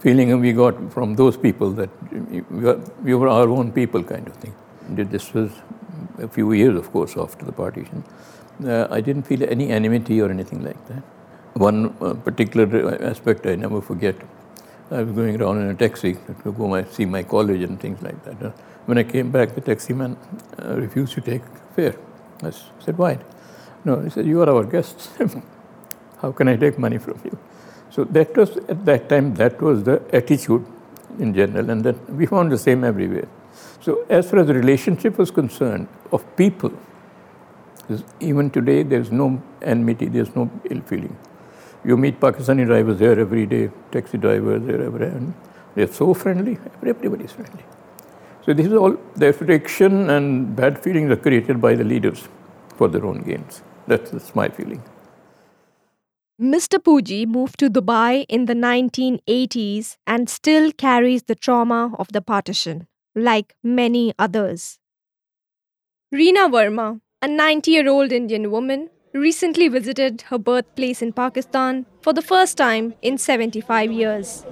feeling 0.00 0.38
we 0.40 0.52
got 0.52 0.92
from 0.92 1.16
those 1.16 1.36
people 1.36 1.70
that 1.72 1.90
we 3.02 3.14
were 3.14 3.28
our 3.28 3.48
own 3.48 3.72
people, 3.72 4.02
kind 4.02 4.26
of 4.26 4.34
thing. 4.36 4.54
This 4.90 5.32
was 5.32 5.50
a 6.18 6.28
few 6.28 6.52
years, 6.52 6.76
of 6.76 6.92
course, 6.92 7.16
after 7.16 7.44
the 7.44 7.52
partition. 7.52 8.04
Uh, 8.64 8.86
I 8.90 9.00
didn't 9.00 9.22
feel 9.22 9.42
any 9.44 9.70
enmity 9.70 10.20
or 10.20 10.30
anything 10.30 10.62
like 10.62 10.86
that. 10.88 11.02
One 11.54 11.94
uh, 12.00 12.14
particular 12.14 13.02
aspect 13.02 13.46
I 13.46 13.56
never 13.56 13.80
forget. 13.80 14.16
I 14.90 15.02
was 15.02 15.12
going 15.12 15.40
around 15.40 15.62
in 15.62 15.70
a 15.70 15.74
taxi 15.74 16.14
to 16.44 16.52
go 16.52 16.68
my, 16.68 16.84
see 16.84 17.04
my 17.04 17.22
college 17.22 17.62
and 17.62 17.80
things 17.80 18.02
like 18.02 18.22
that. 18.24 18.42
Uh, 18.42 18.50
when 18.86 18.98
I 18.98 19.04
came 19.04 19.30
back, 19.30 19.54
the 19.54 19.60
taxi 19.60 19.92
man 19.92 20.16
uh, 20.62 20.74
refused 20.76 21.14
to 21.14 21.20
take 21.20 21.42
fare. 21.74 21.94
I 22.42 22.50
said, 22.80 22.98
why? 22.98 23.18
No, 23.84 24.00
he 24.00 24.10
said, 24.10 24.26
you 24.26 24.40
are 24.42 24.50
our 24.50 24.64
guests. 24.64 25.08
How 26.20 26.32
can 26.32 26.48
I 26.48 26.56
take 26.56 26.78
money 26.78 26.98
from 26.98 27.20
you? 27.24 27.38
So 27.90 28.04
that 28.04 28.36
was, 28.36 28.56
at 28.68 28.84
that 28.86 29.08
time, 29.08 29.34
that 29.34 29.60
was 29.60 29.84
the 29.84 30.02
attitude 30.12 30.64
in 31.18 31.34
general, 31.34 31.68
and 31.68 31.84
then 31.84 32.00
we 32.16 32.26
found 32.26 32.50
the 32.50 32.58
same 32.58 32.84
everywhere. 32.84 33.28
So 33.80 34.06
as 34.08 34.30
far 34.30 34.40
as 34.40 34.46
the 34.46 34.54
relationship 34.54 35.18
was 35.18 35.30
concerned, 35.30 35.88
of 36.10 36.24
people, 36.36 36.72
even 38.20 38.50
today, 38.50 38.82
there's 38.82 39.10
no 39.10 39.42
enmity, 39.60 40.06
there's 40.06 40.34
no 40.34 40.50
ill 40.70 40.80
feeling. 40.82 41.16
You 41.84 41.96
meet 41.96 42.20
Pakistani 42.20 42.64
drivers 42.64 42.98
there 42.98 43.18
every 43.18 43.46
day, 43.46 43.70
taxi 43.90 44.18
drivers 44.18 44.62
there 44.64 44.82
every 44.82 45.00
day, 45.06 45.12
and 45.16 45.34
they're 45.74 45.92
so 45.92 46.14
friendly, 46.14 46.58
everybody's 46.86 47.32
friendly. 47.32 47.64
So 48.44 48.52
this 48.52 48.66
is 48.66 48.72
all, 48.72 48.96
the 49.16 49.32
friction 49.32 50.10
and 50.10 50.54
bad 50.54 50.82
feelings 50.82 51.10
are 51.10 51.16
created 51.16 51.60
by 51.60 51.74
the 51.74 51.84
leaders 51.84 52.28
for 52.76 52.88
their 52.88 53.04
own 53.04 53.22
gains. 53.22 53.62
That's, 53.86 54.10
that's 54.10 54.34
my 54.34 54.48
feeling. 54.48 54.82
Mr. 56.40 56.78
Pooji 56.78 57.26
moved 57.26 57.58
to 57.58 57.70
Dubai 57.70 58.26
in 58.28 58.46
the 58.46 58.54
1980s 58.54 59.96
and 60.06 60.28
still 60.28 60.72
carries 60.72 61.24
the 61.24 61.34
trauma 61.34 61.94
of 61.98 62.08
the 62.12 62.20
partition, 62.20 62.88
like 63.14 63.54
many 63.62 64.12
others. 64.18 64.78
Reena 66.12 66.50
Verma, 66.50 67.00
a 67.22 67.28
90 67.28 67.70
year 67.70 67.88
old 67.88 68.12
Indian 68.12 68.50
woman, 68.50 68.90
recently 69.12 69.68
visited 69.68 70.22
her 70.22 70.38
birthplace 70.38 71.02
in 71.02 71.12
Pakistan 71.12 71.84
for 72.00 72.12
the 72.12 72.22
first 72.22 72.56
time 72.56 72.94
in 73.02 73.18
75 73.18 73.92
years. 73.92 74.46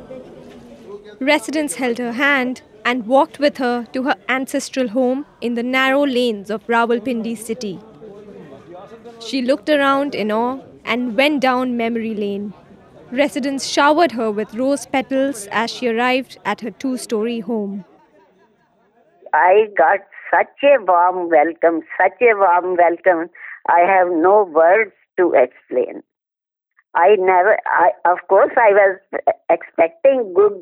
Residents 1.18 1.76
held 1.76 1.98
her 1.98 2.12
hand 2.12 2.62
and 2.84 3.06
walked 3.06 3.38
with 3.38 3.56
her 3.58 3.86
to 3.92 4.02
her 4.02 4.16
ancestral 4.28 4.88
home 4.88 5.24
in 5.40 5.54
the 5.54 5.62
narrow 5.62 6.04
lanes 6.06 6.50
of 6.50 6.66
Rawalpindi 6.66 7.36
city. 7.36 7.78
She 9.18 9.42
looked 9.42 9.68
around 9.68 10.14
in 10.14 10.30
awe 10.30 10.60
and 10.84 11.16
went 11.16 11.40
down 11.40 11.76
memory 11.76 12.14
lane. 12.14 12.52
Residents 13.10 13.66
showered 13.66 14.12
her 14.12 14.30
with 14.30 14.54
rose 14.54 14.86
petals 14.86 15.48
as 15.50 15.70
she 15.70 15.88
arrived 15.88 16.38
at 16.44 16.60
her 16.60 16.70
two 16.70 16.96
story 16.96 17.40
home. 17.40 17.84
I 19.32 19.66
got 19.76 20.00
such 20.30 20.62
a 20.64 20.82
warm 20.82 21.28
welcome, 21.28 21.82
such 21.98 22.20
a 22.22 22.34
warm 22.34 22.76
welcome. 22.76 23.30
I 23.70 23.80
have 23.86 24.08
no 24.10 24.44
words 24.44 24.92
to 25.18 25.32
explain. 25.34 26.02
I 26.94 27.14
never, 27.18 27.56
I, 27.66 27.90
of 28.10 28.18
course, 28.28 28.50
I 28.56 28.72
was 28.72 28.98
expecting 29.48 30.32
good 30.34 30.60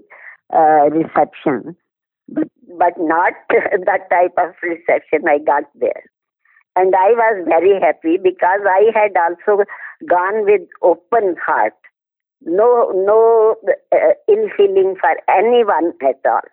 uh, 0.54 0.90
reception, 0.90 1.74
but, 2.28 2.48
but 2.78 2.92
not 2.98 3.32
that 3.50 4.10
type 4.10 4.34
of 4.36 4.54
reception 4.62 5.26
I 5.26 5.38
got 5.38 5.64
there. 5.74 6.02
And 6.76 6.94
I 6.94 7.10
was 7.12 7.46
very 7.48 7.80
happy 7.80 8.18
because 8.22 8.60
I 8.68 8.92
had 8.94 9.16
also 9.16 9.64
gone 10.08 10.44
with 10.44 10.68
open 10.82 11.34
heart. 11.44 11.74
No, 12.42 12.92
no 12.94 13.56
uh, 13.92 14.12
ill 14.28 14.48
feeling 14.56 14.94
for 15.00 15.16
anyone 15.28 15.92
at 16.02 16.20
all. 16.24 16.46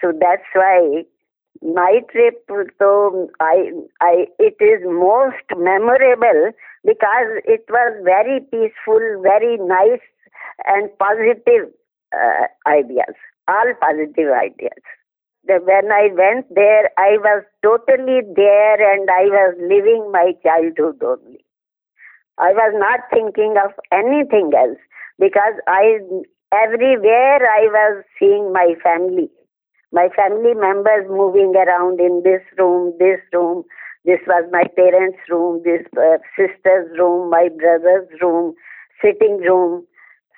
So 0.00 0.12
that's 0.18 0.42
why 0.54 1.04
my 1.62 2.00
trip 2.10 2.44
so 2.78 3.28
I, 3.40 3.70
I, 4.00 4.26
it 4.38 4.56
is 4.60 4.80
most 4.84 5.44
memorable 5.56 6.52
because 6.84 7.28
it 7.44 7.64
was 7.68 8.00
very 8.04 8.40
peaceful, 8.40 9.22
very 9.22 9.58
nice 9.58 10.00
and 10.66 10.88
positive 10.98 11.68
uh, 12.14 12.46
ideas, 12.68 13.14
all 13.48 13.72
positive 13.80 14.32
ideas. 14.32 14.82
The, 15.44 15.60
when 15.64 15.92
I 15.92 16.08
went 16.12 16.54
there, 16.54 16.90
I 16.98 17.16
was 17.18 17.44
totally 17.62 18.20
there 18.34 18.92
and 18.94 19.08
I 19.10 19.24
was 19.28 19.54
living 19.60 20.10
my 20.12 20.32
childhood 20.42 21.02
only. 21.02 21.44
I 22.38 22.52
was 22.52 22.72
not 22.76 23.00
thinking 23.12 23.56
of 23.62 23.72
anything 23.92 24.52
else 24.56 24.78
because 25.18 25.54
I 25.66 26.00
everywhere 26.52 27.46
I 27.46 27.68
was 27.68 28.04
seeing 28.18 28.52
my 28.52 28.74
family 28.82 29.30
my 29.92 30.08
family 30.16 30.54
members 30.54 31.06
moving 31.08 31.54
around 31.56 32.00
in 32.00 32.22
this 32.24 32.42
room, 32.58 32.94
this 32.98 33.20
room. 33.32 33.64
This 34.04 34.20
was 34.26 34.48
my 34.50 34.64
parents' 34.76 35.18
room, 35.28 35.62
this 35.64 35.82
uh, 35.96 36.18
sister's 36.36 36.88
room, 36.98 37.30
my 37.30 37.48
brother's 37.58 38.08
room, 38.22 38.54
sitting 39.02 39.38
room. 39.38 39.86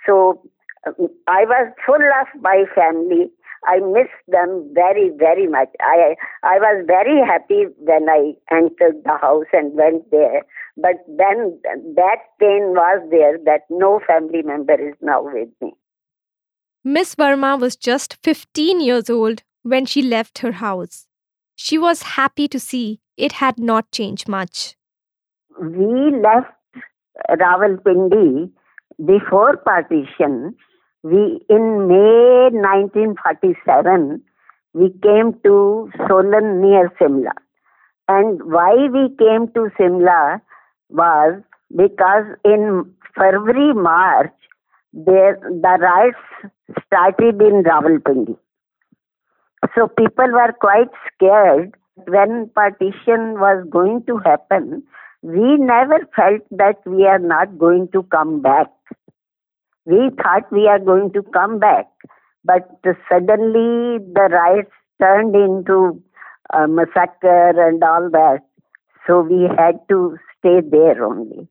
So 0.06 0.42
um, 0.86 1.08
I 1.28 1.44
was 1.44 1.72
full 1.86 1.96
of 1.96 2.28
my 2.42 2.64
family. 2.74 3.30
I 3.66 3.78
missed 3.78 4.24
them 4.28 4.70
very, 4.74 5.10
very 5.16 5.46
much. 5.46 5.68
I 5.80 6.16
I 6.42 6.58
was 6.58 6.84
very 6.86 7.20
happy 7.24 7.66
when 7.78 8.08
I 8.08 8.34
entered 8.50 9.04
the 9.04 9.16
house 9.20 9.46
and 9.52 9.74
went 9.74 10.10
there. 10.10 10.42
But 10.76 10.96
then 11.06 11.60
that 11.94 12.18
pain 12.40 12.74
was 12.74 13.06
there 13.10 13.38
that 13.44 13.62
no 13.70 14.00
family 14.06 14.42
member 14.42 14.74
is 14.74 14.96
now 15.00 15.22
with 15.22 15.48
me. 15.60 15.74
Miss 16.84 17.14
Verma 17.14 17.60
was 17.60 17.76
just 17.76 18.18
15 18.24 18.80
years 18.80 19.08
old 19.08 19.44
when 19.62 19.86
she 19.86 20.02
left 20.02 20.38
her 20.38 20.50
house. 20.52 21.06
She 21.54 21.78
was 21.78 22.02
happy 22.02 22.48
to 22.48 22.58
see 22.58 23.00
it 23.16 23.32
had 23.32 23.56
not 23.56 23.92
changed 23.92 24.28
much. 24.28 24.74
We 25.60 26.10
left 26.20 26.50
Rawalpindi 27.30 28.50
before 29.06 29.58
partition. 29.58 30.56
We 31.04 31.40
in 31.48 31.86
May 31.86 32.50
1947 32.50 34.20
we 34.74 34.90
came 35.02 35.34
to 35.44 35.88
Solan 36.08 36.60
near 36.62 36.90
Simla. 36.98 37.32
And 38.08 38.42
why 38.42 38.74
we 38.90 39.14
came 39.16 39.46
to 39.54 39.70
Simla 39.76 40.42
was 40.88 41.42
because 41.76 42.24
in 42.44 42.92
February 43.14 43.72
March 43.72 44.32
there 44.92 45.38
the 45.42 45.78
riots 45.80 46.18
started 46.86 47.40
in 47.40 47.62
Rawalpindi. 47.62 48.36
So 49.74 49.88
people 49.88 50.30
were 50.32 50.52
quite 50.60 50.90
scared 51.14 51.74
when 52.06 52.50
partition 52.54 53.40
was 53.40 53.64
going 53.70 54.04
to 54.06 54.18
happen. 54.18 54.82
We 55.22 55.56
never 55.56 56.00
felt 56.16 56.42
that 56.50 56.84
we 56.84 57.06
are 57.06 57.18
not 57.18 57.58
going 57.58 57.88
to 57.92 58.02
come 58.04 58.42
back. 58.42 58.66
We 59.84 60.10
thought 60.20 60.50
we 60.52 60.66
are 60.68 60.78
going 60.78 61.12
to 61.12 61.22
come 61.22 61.58
back, 61.58 61.86
but 62.44 62.68
suddenly 63.08 63.98
the 63.98 64.28
riots 64.30 64.70
turned 65.00 65.34
into 65.34 66.02
a 66.52 66.68
massacre 66.68 67.68
and 67.68 67.82
all 67.82 68.10
that. 68.10 68.40
So 69.06 69.20
we 69.20 69.48
had 69.56 69.80
to 69.88 70.16
stay 70.38 70.60
there 70.60 71.04
only. 71.04 71.48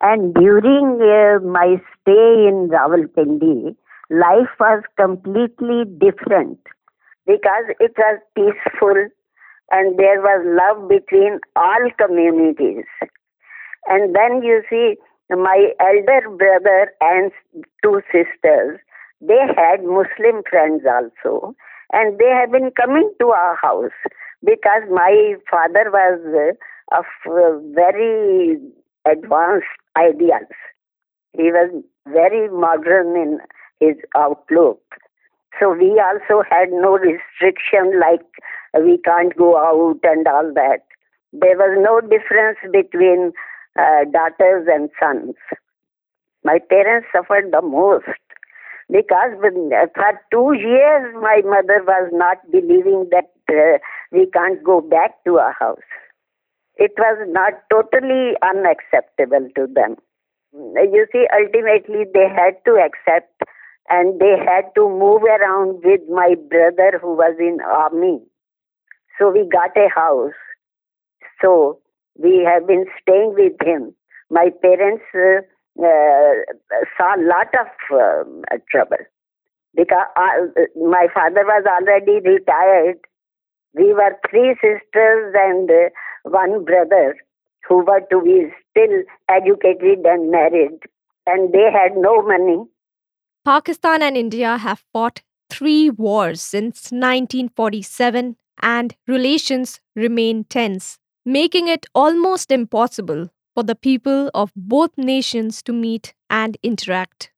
And 0.00 0.32
during 0.34 1.00
uh, 1.02 1.44
my 1.44 1.76
stay 2.00 2.46
in 2.46 2.70
Rawalpindi, 2.70 3.74
life 4.10 4.54
was 4.60 4.82
completely 4.96 5.84
different 5.98 6.58
because 7.26 7.66
it 7.80 7.92
was 7.98 8.20
peaceful 8.34 9.08
and 9.70 9.98
there 9.98 10.20
was 10.20 10.46
love 10.46 10.88
between 10.88 11.40
all 11.56 11.90
communities. 11.98 12.84
And 13.86 14.14
then 14.14 14.42
you 14.42 14.62
see, 14.70 14.96
my 15.30 15.72
elder 15.80 16.30
brother 16.30 16.92
and 17.00 17.32
two 17.82 18.00
sisters, 18.12 18.78
they 19.20 19.40
had 19.56 19.82
Muslim 19.82 20.42
friends 20.48 20.84
also, 20.86 21.54
and 21.92 22.18
they 22.18 22.30
have 22.30 22.52
been 22.52 22.70
coming 22.70 23.12
to 23.20 23.28
our 23.28 23.56
house 23.56 23.98
because 24.44 24.82
my 24.90 25.34
father 25.50 25.90
was 25.90 26.54
of 26.92 27.04
very 27.74 28.58
advanced 29.06 29.66
ideas. 29.96 30.48
He 31.36 31.50
was 31.52 31.70
very 32.06 32.48
modern 32.48 33.16
in 33.16 33.38
his 33.80 33.96
outlook. 34.16 34.80
So 35.60 35.72
we 35.72 36.00
also 36.00 36.44
had 36.48 36.70
no 36.70 36.98
restriction 36.98 38.00
like 38.00 38.24
we 38.74 38.98
can't 38.98 39.36
go 39.36 39.56
out 39.56 39.98
and 40.02 40.26
all 40.26 40.52
that. 40.54 40.80
There 41.32 41.56
was 41.56 41.76
no 41.80 42.00
difference 42.00 42.58
between 42.72 43.32
uh, 43.78 44.04
daughters 44.12 44.66
and 44.70 44.90
sons. 45.00 45.34
My 46.44 46.58
parents 46.70 47.08
suffered 47.12 47.52
the 47.52 47.62
most 47.62 48.06
because 48.90 49.32
for 49.40 50.20
two 50.30 50.52
years 50.54 51.14
my 51.20 51.42
mother 51.44 51.82
was 51.84 52.10
not 52.12 52.38
believing 52.50 53.08
that 53.10 53.30
uh, 53.50 53.78
we 54.12 54.26
can't 54.30 54.62
go 54.62 54.80
back 54.80 55.22
to 55.24 55.38
our 55.38 55.54
house. 55.58 55.78
It 56.78 56.92
was 56.96 57.18
not 57.28 57.54
totally 57.70 58.34
unacceptable 58.42 59.48
to 59.56 59.66
them. 59.66 59.96
you 60.54 61.06
see, 61.12 61.26
ultimately 61.34 62.04
they 62.14 62.28
had 62.28 62.54
to 62.64 62.78
accept 62.78 63.42
and 63.88 64.20
they 64.20 64.36
had 64.38 64.70
to 64.76 64.88
move 64.88 65.22
around 65.22 65.82
with 65.84 66.00
my 66.08 66.34
brother 66.48 66.98
who 67.00 67.14
was 67.14 67.36
in 67.38 67.58
army. 67.60 68.20
So 69.18 69.30
we 69.30 69.48
got 69.50 69.76
a 69.76 69.88
house. 69.94 70.38
So 71.42 71.80
we 72.16 72.46
have 72.48 72.66
been 72.66 72.86
staying 73.00 73.34
with 73.36 73.54
him. 73.62 73.94
My 74.30 74.50
parents 74.62 75.04
uh, 75.14 75.40
uh, 75.82 76.84
saw 76.96 77.16
a 77.16 77.22
lot 77.22 77.48
of 77.58 77.68
um, 77.92 78.42
trouble 78.70 79.04
because 79.74 80.06
uh, 80.16 80.62
my 80.76 81.06
father 81.14 81.44
was 81.44 81.64
already 81.66 82.20
retired. 82.20 82.98
We 83.74 83.94
were 83.94 84.16
three 84.30 84.54
sisters 84.60 85.34
and 85.36 85.70
uh, 85.70 85.88
one 86.30 86.64
brother 86.64 87.16
who 87.68 87.84
were 87.84 88.00
to 88.10 88.22
be 88.22 88.48
still 88.70 89.02
educated 89.28 90.04
and 90.04 90.30
married, 90.30 90.78
and 91.26 91.52
they 91.52 91.70
had 91.70 91.96
no 91.96 92.22
money. 92.22 92.64
Pakistan 93.44 94.02
and 94.02 94.16
India 94.16 94.56
have 94.56 94.84
fought 94.92 95.22
three 95.50 95.90
wars 95.90 96.40
since 96.40 96.90
1947, 96.92 98.36
and 98.60 98.94
relations 99.06 99.80
remain 99.94 100.44
tense, 100.44 100.98
making 101.24 101.68
it 101.68 101.86
almost 101.94 102.50
impossible 102.50 103.28
for 103.54 103.62
the 103.62 103.74
people 103.74 104.30
of 104.34 104.52
both 104.54 104.90
nations 104.96 105.62
to 105.62 105.72
meet 105.72 106.14
and 106.30 106.56
interact. 106.62 107.30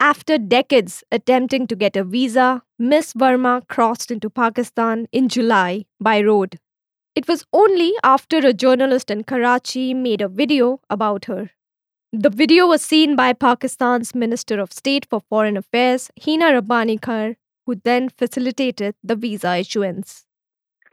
After 0.00 0.38
decades 0.38 1.02
attempting 1.10 1.66
to 1.66 1.76
get 1.76 1.96
a 1.96 2.04
visa, 2.04 2.62
Miss 2.78 3.12
Verma 3.14 3.66
crossed 3.66 4.10
into 4.10 4.30
Pakistan 4.30 5.08
in 5.10 5.28
July 5.28 5.86
by 6.00 6.20
road. 6.22 6.58
It 7.18 7.26
was 7.26 7.44
only 7.52 7.94
after 8.04 8.36
a 8.38 8.52
journalist 8.52 9.10
in 9.10 9.24
Karachi 9.24 9.92
made 9.92 10.20
a 10.20 10.28
video 10.28 10.80
about 10.88 11.24
her. 11.24 11.50
The 12.12 12.30
video 12.30 12.68
was 12.68 12.80
seen 12.80 13.16
by 13.16 13.32
Pakistan's 13.32 14.14
Minister 14.14 14.60
of 14.60 14.72
State 14.72 15.04
for 15.10 15.20
Foreign 15.28 15.56
Affairs, 15.56 16.12
Hina 16.24 16.52
Rabbani 16.52 16.96
Khar, 16.96 17.34
who 17.66 17.74
then 17.74 18.08
facilitated 18.08 18.94
the 19.02 19.16
visa 19.16 19.56
issuance. 19.56 20.26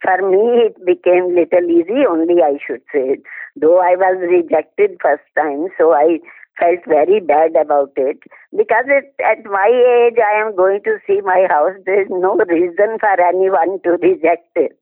For 0.02 0.18
me, 0.28 0.42
it 0.66 0.84
became 0.84 1.36
little 1.36 1.70
easy 1.70 2.08
only, 2.10 2.42
I 2.42 2.58
should 2.66 2.82
say. 2.92 3.18
Though 3.56 3.80
I 3.80 3.96
was 3.96 4.18
rejected 4.28 4.98
first 5.00 5.30
time, 5.38 5.68
so 5.78 5.94
I 5.94 6.22
felt 6.60 6.80
very 6.88 7.20
bad 7.20 7.56
about 7.56 7.92
it 7.98 8.18
because 8.50 8.86
it, 8.88 9.14
at 9.24 9.46
my 9.46 9.70
age 9.70 10.18
I 10.18 10.42
am 10.42 10.56
going 10.56 10.82
to 10.86 10.98
see 11.06 11.22
my 11.22 11.46
house. 11.48 11.78
There 11.86 12.02
is 12.02 12.08
no 12.10 12.36
reason 12.50 12.98
for 13.00 13.16
anyone 13.22 13.80
to 13.84 13.92
reject 14.02 14.50
it. 14.56 14.80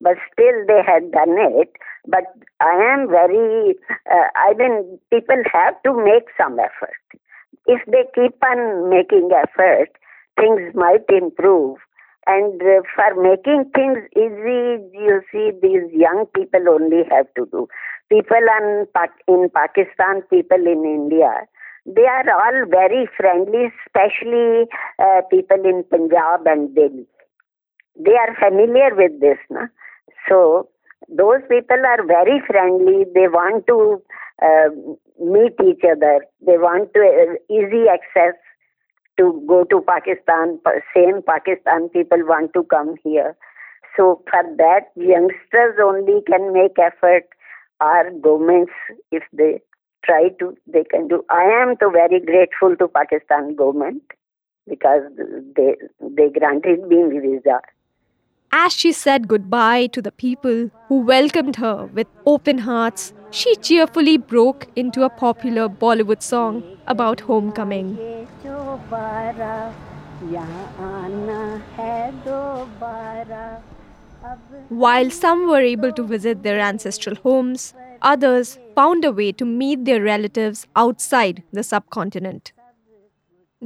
But 0.00 0.16
still, 0.32 0.66
they 0.66 0.82
had 0.86 1.12
done 1.12 1.36
it. 1.38 1.72
But 2.06 2.24
I 2.60 2.74
am 2.94 3.08
very, 3.08 3.76
uh, 4.10 4.28
I 4.34 4.54
mean, 4.56 4.98
people 5.10 5.42
have 5.52 5.80
to 5.82 5.92
make 5.92 6.28
some 6.36 6.58
effort. 6.58 6.96
If 7.66 7.84
they 7.86 8.04
keep 8.14 8.36
on 8.42 8.88
making 8.88 9.30
effort, 9.36 9.90
things 10.40 10.74
might 10.74 11.04
improve. 11.10 11.78
And 12.26 12.60
uh, 12.62 12.82
for 12.94 13.22
making 13.22 13.70
things 13.74 13.98
easy, 14.16 14.80
you 14.96 15.20
see, 15.30 15.50
these 15.60 15.92
young 15.92 16.26
people 16.34 16.68
only 16.68 17.02
have 17.10 17.26
to 17.36 17.46
do 17.50 17.68
people 18.10 18.44
in, 18.58 18.86
in 19.28 19.50
Pakistan, 19.50 20.22
people 20.28 20.66
in 20.66 20.84
India, 20.84 21.46
they 21.86 22.04
are 22.04 22.28
all 22.28 22.66
very 22.68 23.08
friendly, 23.16 23.72
especially 23.86 24.66
uh, 24.98 25.22
people 25.30 25.62
in 25.64 25.84
Punjab 25.90 26.46
and 26.46 26.74
Delhi. 26.74 27.06
They 27.96 28.12
are 28.14 28.36
familiar 28.38 28.94
with 28.94 29.20
this. 29.20 29.38
Na? 29.48 29.66
So, 30.28 30.68
those 31.08 31.40
people 31.48 31.78
are 31.84 32.06
very 32.06 32.40
friendly. 32.46 33.04
They 33.14 33.28
want 33.28 33.66
to 33.66 34.02
uh, 34.42 34.70
meet 35.20 35.54
each 35.64 35.82
other. 35.84 36.24
They 36.44 36.58
want 36.58 36.94
to 36.94 37.00
uh, 37.00 37.52
easy 37.52 37.88
access 37.88 38.34
to 39.18 39.42
go 39.46 39.64
to 39.64 39.80
Pakistan. 39.82 40.60
Same 40.94 41.22
Pakistan 41.22 41.88
people 41.88 42.18
want 42.24 42.52
to 42.54 42.64
come 42.64 42.94
here. 43.02 43.36
So 43.96 44.22
for 44.30 44.42
that, 44.56 44.92
youngsters 44.94 45.76
only 45.82 46.22
can 46.26 46.52
make 46.52 46.78
effort 46.78 47.24
our 47.80 48.10
governments, 48.10 48.72
if 49.10 49.22
they 49.32 49.60
try 50.04 50.28
to, 50.38 50.56
they 50.66 50.84
can 50.84 51.08
do. 51.08 51.24
I 51.30 51.44
am 51.44 51.74
so 51.80 51.90
very 51.90 52.20
grateful 52.20 52.76
to 52.76 52.88
Pakistan 52.88 53.54
government 53.56 54.02
because 54.68 55.02
they 55.56 55.76
they 56.00 56.28
granted 56.38 56.86
me 56.86 57.02
visa. 57.20 57.60
As 58.52 58.72
she 58.72 58.90
said 58.90 59.28
goodbye 59.28 59.86
to 59.88 60.02
the 60.02 60.10
people 60.10 60.70
who 60.88 60.96
welcomed 61.02 61.56
her 61.56 61.86
with 61.86 62.08
open 62.26 62.58
hearts, 62.58 63.12
she 63.30 63.54
cheerfully 63.56 64.16
broke 64.18 64.66
into 64.74 65.04
a 65.04 65.08
popular 65.08 65.68
Bollywood 65.68 66.20
song 66.20 66.64
about 66.88 67.20
homecoming. 67.20 67.96
While 74.68 75.10
some 75.10 75.48
were 75.48 75.60
able 75.60 75.92
to 75.92 76.02
visit 76.02 76.42
their 76.42 76.58
ancestral 76.58 77.14
homes, 77.22 77.72
others 78.02 78.58
found 78.74 79.04
a 79.04 79.12
way 79.12 79.30
to 79.32 79.44
meet 79.44 79.84
their 79.84 80.02
relatives 80.02 80.66
outside 80.74 81.44
the 81.52 81.62
subcontinent. 81.62 82.52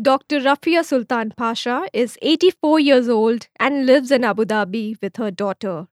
Dr. 0.00 0.40
Rafia 0.40 0.84
Sultan 0.84 1.32
Pasha 1.36 1.88
is 1.92 2.18
84 2.20 2.80
years 2.80 3.08
old 3.08 3.46
and 3.60 3.86
lives 3.86 4.10
in 4.10 4.24
Abu 4.24 4.44
Dhabi 4.44 5.00
with 5.00 5.16
her 5.18 5.30
daughter. 5.30 5.86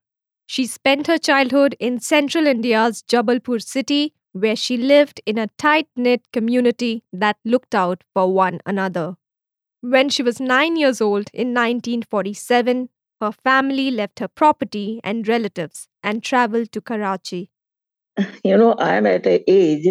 She 0.45 0.67
spent 0.67 1.07
her 1.07 1.17
childhood 1.17 1.77
in 1.79 2.01
central 2.01 2.45
India's 2.45 3.01
Jabalpur 3.03 3.63
city, 3.63 4.13
where 4.33 4.57
she 4.57 4.75
lived 4.75 5.21
in 5.25 5.37
a 5.37 5.47
tight 5.57 5.87
knit 5.95 6.21
community 6.33 7.05
that 7.13 7.37
looked 7.45 7.73
out 7.73 8.03
for 8.13 8.33
one 8.33 8.59
another. 8.65 9.15
When 9.79 10.09
she 10.09 10.21
was 10.21 10.41
nine 10.41 10.75
years 10.75 10.99
old 10.99 11.29
in 11.33 11.53
1947, 11.53 12.89
her 13.21 13.31
family 13.31 13.89
left 13.89 14.19
her 14.19 14.27
property 14.27 14.99
and 15.05 15.25
relatives 15.25 15.87
and 16.03 16.21
traveled 16.21 16.73
to 16.73 16.81
Karachi. 16.81 17.51
You 18.43 18.57
know, 18.57 18.75
I'm 18.77 19.05
at 19.05 19.25
an 19.25 19.39
age 19.47 19.87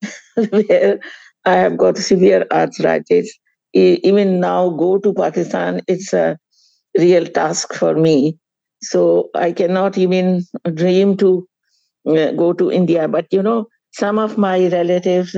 where 0.36 1.00
I 1.44 1.52
have 1.54 1.76
got 1.76 1.98
severe 1.98 2.46
arthritis. 2.52 3.36
Even 3.76 4.40
now, 4.40 4.70
go 4.70 4.98
to 4.98 5.12
Pakistan, 5.12 5.82
it's 5.86 6.12
a 6.12 6.38
real 6.98 7.26
task 7.26 7.74
for 7.74 7.94
me. 7.94 8.38
So 8.82 9.30
I 9.34 9.52
cannot 9.52 9.98
even 9.98 10.42
dream 10.74 11.16
to 11.18 11.46
uh, 12.08 12.32
go 12.32 12.52
to 12.52 12.70
India. 12.70 13.08
But 13.08 13.26
you 13.30 13.42
know, 13.42 13.66
some 13.92 14.18
of 14.18 14.38
my 14.38 14.68
relatives, 14.68 15.36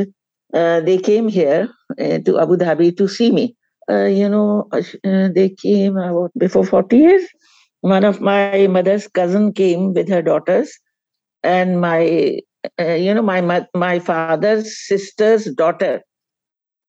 uh, 0.55 0.81
they 0.81 0.98
came 0.98 1.29
here 1.29 1.68
uh, 2.01 2.18
to 2.24 2.38
Abu 2.38 2.57
Dhabi 2.57 2.96
to 2.96 3.09
see 3.09 3.31
me. 3.31 3.57
Uh, 3.90 4.05
you 4.05 4.29
know, 4.29 4.68
uh, 4.72 4.83
they 5.35 5.48
came 5.51 5.96
about 5.96 6.31
before 6.38 6.64
40 6.64 6.96
years 6.96 7.22
one 7.81 8.05
of 8.05 8.20
my 8.20 8.66
mother's 8.68 9.07
cousin 9.09 9.53
came 9.53 9.94
with 9.94 10.09
her 10.09 10.22
daughters 10.22 10.79
and 11.42 11.81
my 11.81 12.38
uh, 12.81 12.94
you 12.94 13.14
know 13.14 13.22
my 13.22 13.40
my 13.74 13.98
father's 14.01 14.87
sister's 14.87 15.44
daughter 15.55 16.03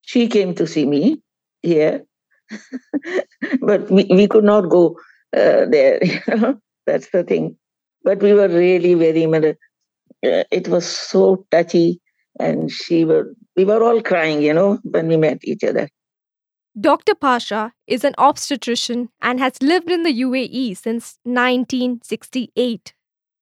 she 0.02 0.28
came 0.28 0.56
to 0.56 0.66
see 0.66 0.86
me 0.86 1.22
here 1.62 2.04
but 3.62 3.89
we, 3.89 4.06
we 4.10 4.28
could 4.28 4.43
not 4.43 4.69
go 4.69 4.98
uh, 5.36 5.65
there 5.69 6.00
that's 6.86 7.10
the 7.12 7.24
thing 7.24 7.56
but 8.04 8.22
we 8.22 8.34
were 8.34 8.48
really 8.48 8.93
very 8.93 9.26
uh, 9.26 10.43
it 10.52 10.67
was 10.67 10.86
so 10.86 11.45
touchy 11.52 12.02
and 12.39 12.72
she 12.72 13.06
were 13.06 13.34
we 13.56 13.65
were 13.65 13.84
all 13.84 14.02
crying 14.02 14.41
you 14.41 14.54
know 14.54 14.80
when 14.84 15.08
we 15.08 15.17
met 15.17 15.39
each 15.43 15.63
other 15.63 15.88
Dr. 16.80 17.15
Pasha 17.15 17.74
is 17.88 18.06
an 18.06 18.13
obstetrician 18.17 19.10
and 19.22 19.39
has 19.39 19.62
lived 19.62 19.91
in 19.91 20.04
the 20.04 20.22
UAE 20.22 20.78
since 20.78 21.19
1968. 21.24 22.93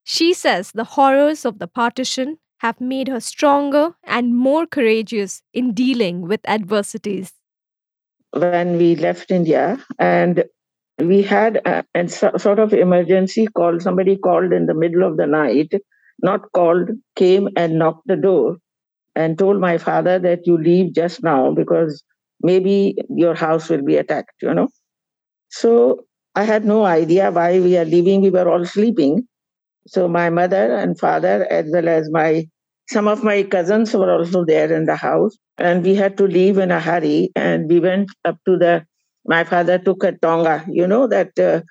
She 0.06 0.34
says 0.34 0.71
the 0.71 0.86
horrors 0.86 1.45
of 1.45 1.60
the 1.60 1.67
partition 1.67 2.39
have 2.60 2.82
made 2.82 3.10
her 3.10 3.19
stronger 3.19 3.95
and 4.03 4.36
more 4.36 4.65
courageous 4.65 5.43
in 5.53 5.73
dealing 5.73 6.21
with 6.21 6.39
adversities. 6.47 7.34
When 8.32 8.78
we 8.78 8.96
left 8.96 9.32
India 9.32 9.84
and 10.00 10.46
we 11.00 11.22
had 11.22 11.58
a, 11.66 11.84
a 11.96 12.08
sort 12.08 12.60
of 12.60 12.74
emergency 12.74 13.48
call, 13.48 13.80
somebody 13.80 14.18
called 14.18 14.54
in 14.54 14.66
the 14.66 14.74
middle 14.74 15.04
of 15.04 15.18
the 15.18 15.28
night, 15.28 15.74
not 16.22 16.52
called, 16.54 16.90
came 17.16 17.50
and 17.56 17.80
knocked 17.80 18.08
the 18.08 18.16
door 18.16 18.58
and 19.16 19.38
told 19.38 19.60
my 19.60 19.78
father 19.78 20.20
that 20.20 20.46
you 20.46 20.58
leave 20.58 20.94
just 20.94 21.24
now 21.24 21.52
because 21.54 22.04
maybe 22.42 22.96
your 23.10 23.36
house 23.36 23.70
will 23.70 23.84
be 23.84 23.98
attacked, 23.98 24.34
you 24.42 24.54
know. 24.54 24.70
So 25.50 26.06
I 26.36 26.44
had 26.44 26.66
no 26.66 26.86
idea 26.86 27.32
why 27.32 27.60
we 27.60 27.78
are 27.78 27.86
leaving. 27.86 28.22
We 28.22 28.30
were 28.30 28.50
all 28.50 28.66
sleeping. 28.66 29.28
So 29.88 30.08
my 30.08 30.30
mother 30.30 30.76
and 30.76 31.00
father, 31.00 31.48
as 31.52 31.70
well 31.74 31.88
as 31.90 32.10
my 32.12 32.48
some 32.89 33.08
of 33.08 33.23
my 33.23 33.43
cousins 33.43 33.93
were 33.93 34.12
also 34.12 34.45
there 34.45 34.71
in 34.73 34.86
the 34.86 34.95
house, 34.95 35.38
and 35.58 35.84
we 35.84 35.95
had 35.95 36.17
to 36.17 36.26
leave 36.28 36.58
in 36.58 36.71
a 36.71 36.80
hurry. 36.80 37.30
And 37.36 37.69
we 37.69 37.80
went 37.80 38.10
up 38.26 38.38
to 38.45 38.58
the. 38.58 38.86
My 39.26 39.43
father 39.43 39.78
took 39.78 40.04
a 40.06 40.13
tonga, 40.13 40.65
you 40.69 40.88
know 40.88 41.08
that 41.08 41.38
uh, 41.38 41.62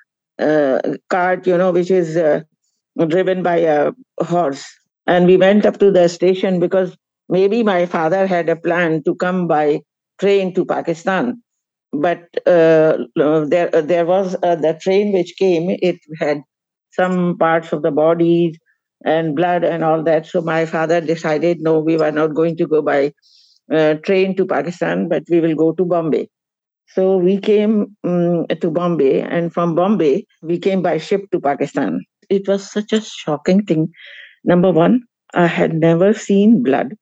uh, 0.43 0.81
cart, 1.09 1.47
you 1.47 1.57
know, 1.57 1.71
which 1.73 1.91
is 1.91 2.17
uh, 2.17 2.43
driven 3.09 3.43
by 3.43 3.59
a 3.59 3.93
horse. 4.21 4.67
And 5.07 5.27
we 5.27 5.37
went 5.37 5.65
up 5.67 5.79
to 5.79 5.91
the 5.91 6.09
station 6.09 6.61
because 6.61 6.97
maybe 7.29 7.63
my 7.63 7.87
father 7.87 8.27
had 8.27 8.49
a 8.49 8.57
plan 8.57 9.03
to 9.05 9.15
come 9.15 9.47
by 9.47 9.81
train 10.21 10.53
to 10.55 10.65
Pakistan, 10.65 11.43
but 11.93 12.25
uh, 12.47 12.99
there 13.17 13.71
there 13.71 14.07
was 14.07 14.37
uh, 14.43 14.57
the 14.57 14.79
train 14.83 15.13
which 15.13 15.35
came. 15.39 15.71
It 15.83 15.99
had 16.19 16.43
some 16.93 17.37
parts 17.39 17.73
of 17.73 17.83
the 17.83 17.91
body 17.91 18.59
and 19.05 19.37
blood 19.37 19.65
and 19.65 19.85
all 19.85 20.03
that. 20.05 20.27
So 20.27 20.41
my 20.41 20.67
father 20.67 21.01
decided, 21.01 21.61
no, 21.61 21.79
we 21.79 21.97
were 21.97 22.13
not 22.13 22.35
going 22.35 22.57
to 22.57 22.67
go 22.67 22.83
by 22.83 23.13
uh, 23.73 23.95
train 23.95 24.37
to 24.37 24.47
Pakistan, 24.47 25.09
but 25.09 25.25
we 25.31 25.41
will 25.41 25.55
go 25.55 25.73
to 25.73 25.85
Bombay. 25.85 26.29
So 26.89 27.17
we 27.17 27.39
came 27.39 27.97
um, 28.05 28.47
to 28.61 28.71
Bombay, 28.71 29.21
and 29.21 29.53
from 29.53 29.75
Bombay, 29.75 30.25
we 30.43 30.59
came 30.59 30.83
by 30.83 30.99
ship 30.99 31.23
to 31.33 31.41
Pakistan. 31.41 32.01
It 32.31 32.49
was 32.49 32.71
such 32.71 32.93
a 32.93 33.01
shocking 33.01 33.65
thing. 33.65 33.89
Number 34.45 34.71
one, 34.71 35.03
I 35.35 35.47
had 35.47 35.75
never 35.75 36.15
seen 36.15 36.63
blood. 36.63 36.95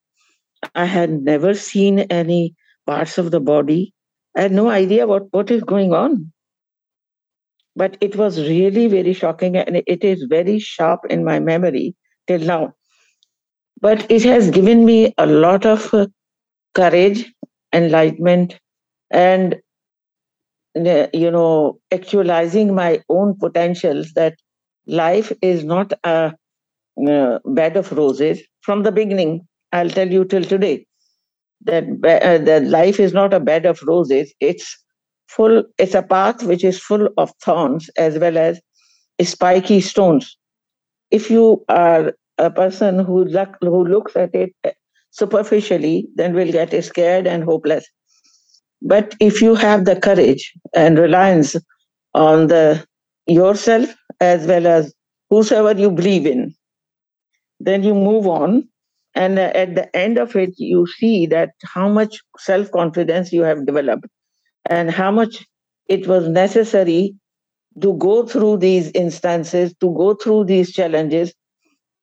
I 0.74 0.86
had 0.86 1.10
never 1.22 1.54
seen 1.54 2.00
any 2.00 2.54
parts 2.86 3.18
of 3.18 3.30
the 3.30 3.40
body. 3.40 3.92
I 4.36 4.42
had 4.42 4.52
no 4.52 4.68
idea 4.68 5.06
what, 5.06 5.24
what 5.30 5.50
is 5.50 5.62
going 5.62 5.92
on. 5.92 6.32
But 7.76 7.96
it 8.00 8.16
was 8.16 8.40
really 8.40 8.86
very 8.88 9.12
shocking 9.12 9.56
and 9.56 9.82
it 9.86 10.04
is 10.04 10.26
very 10.28 10.58
sharp 10.58 11.00
in 11.10 11.24
my 11.24 11.40
memory 11.40 11.94
till 12.26 12.40
now. 12.40 12.74
But 13.80 14.10
it 14.10 14.22
has 14.24 14.50
given 14.50 14.84
me 14.84 15.14
a 15.18 15.26
lot 15.26 15.66
of 15.66 15.92
uh, 15.94 16.06
courage, 16.74 17.32
enlightenment, 17.72 18.58
and 19.10 19.56
you 20.74 21.30
know, 21.30 21.78
actualizing 21.92 22.74
my 22.74 23.02
own 23.08 23.36
potentials 23.38 24.12
that 24.14 24.34
life 24.86 25.32
is 25.42 25.64
not 25.64 25.92
a, 26.04 26.34
a 26.98 27.12
uh, 27.12 27.38
bed 27.46 27.76
of 27.76 27.92
roses 27.92 28.42
from 28.62 28.82
the 28.82 28.92
beginning. 28.92 29.46
I'll 29.72 29.90
tell 29.90 30.10
you 30.10 30.24
till 30.24 30.44
today 30.44 30.86
that 31.64 31.84
uh, 31.84 32.38
that 32.44 32.64
life 32.64 33.00
is 33.00 33.12
not 33.12 33.34
a 33.34 33.40
bed 33.40 33.66
of 33.66 33.82
roses. 33.82 34.32
It's 34.40 34.83
full. 35.28 35.64
It's 35.78 35.94
a 35.94 36.02
path 36.02 36.42
which 36.44 36.64
is 36.64 36.78
full 36.80 37.08
of 37.18 37.32
thorns 37.42 37.90
as 37.96 38.18
well 38.18 38.38
as 38.38 38.60
spiky 39.22 39.80
stones. 39.80 40.36
If 41.10 41.30
you 41.30 41.64
are 41.68 42.12
a 42.38 42.50
person 42.50 42.98
who 42.98 43.24
look, 43.24 43.56
who 43.60 43.84
looks 43.86 44.16
at 44.16 44.34
it 44.34 44.52
superficially, 45.10 46.08
then 46.16 46.34
will 46.34 46.50
get 46.52 46.84
scared 46.84 47.26
and 47.26 47.44
hopeless. 47.44 47.86
But 48.82 49.14
if 49.20 49.40
you 49.40 49.54
have 49.54 49.84
the 49.84 49.96
courage 49.96 50.52
and 50.74 50.98
reliance 50.98 51.56
on 52.14 52.48
the 52.48 52.84
yourself 53.26 53.94
as 54.20 54.46
well 54.46 54.66
as 54.66 54.92
whosoever 55.30 55.78
you 55.80 55.90
believe 55.90 56.26
in, 56.26 56.54
then 57.60 57.82
you 57.82 57.94
move 57.94 58.26
on 58.26 58.68
and 59.14 59.38
at 59.38 59.74
the 59.74 59.94
end 59.96 60.18
of 60.18 60.34
it 60.36 60.50
you 60.58 60.86
see 60.98 61.26
that 61.26 61.50
how 61.62 61.88
much 61.88 62.18
self 62.38 62.70
confidence 62.70 63.32
you 63.32 63.42
have 63.42 63.66
developed 63.66 64.06
and 64.70 64.90
how 64.90 65.10
much 65.10 65.46
it 65.88 66.06
was 66.06 66.28
necessary 66.28 67.14
to 67.82 67.94
go 67.98 68.26
through 68.26 68.58
these 68.58 68.90
instances 68.94 69.74
to 69.80 69.92
go 69.94 70.14
through 70.14 70.44
these 70.44 70.72
challenges 70.72 71.34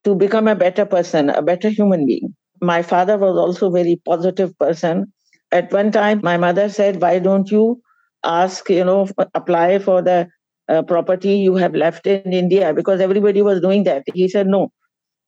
to 0.04 0.14
become 0.14 0.48
a 0.48 0.54
better 0.56 0.86
person 0.86 1.30
a 1.30 1.42
better 1.42 1.70
human 1.70 2.06
being. 2.06 2.34
My 2.60 2.82
father 2.82 3.18
was 3.18 3.36
also 3.38 3.68
a 3.68 3.72
very 3.72 4.00
positive 4.06 4.56
person. 4.58 5.12
At 5.52 5.72
one 5.72 5.92
time 5.92 6.20
my 6.24 6.36
mother 6.38 6.68
said 6.68 7.00
why 7.02 7.18
don't 7.20 7.50
you 7.50 7.82
ask 8.24 8.68
you 8.70 8.84
know 8.84 9.08
apply 9.34 9.78
for 9.80 10.02
the 10.02 10.28
uh, 10.68 10.82
property 10.82 11.36
you 11.38 11.56
have 11.56 11.74
left 11.74 12.06
in 12.06 12.32
india? 12.32 12.74
Because 12.74 13.00
everybody 13.00 13.42
was 13.42 13.60
doing 13.60 13.84
that. 13.84 14.04
He 14.14 14.28
said 14.28 14.46
no 14.48 14.72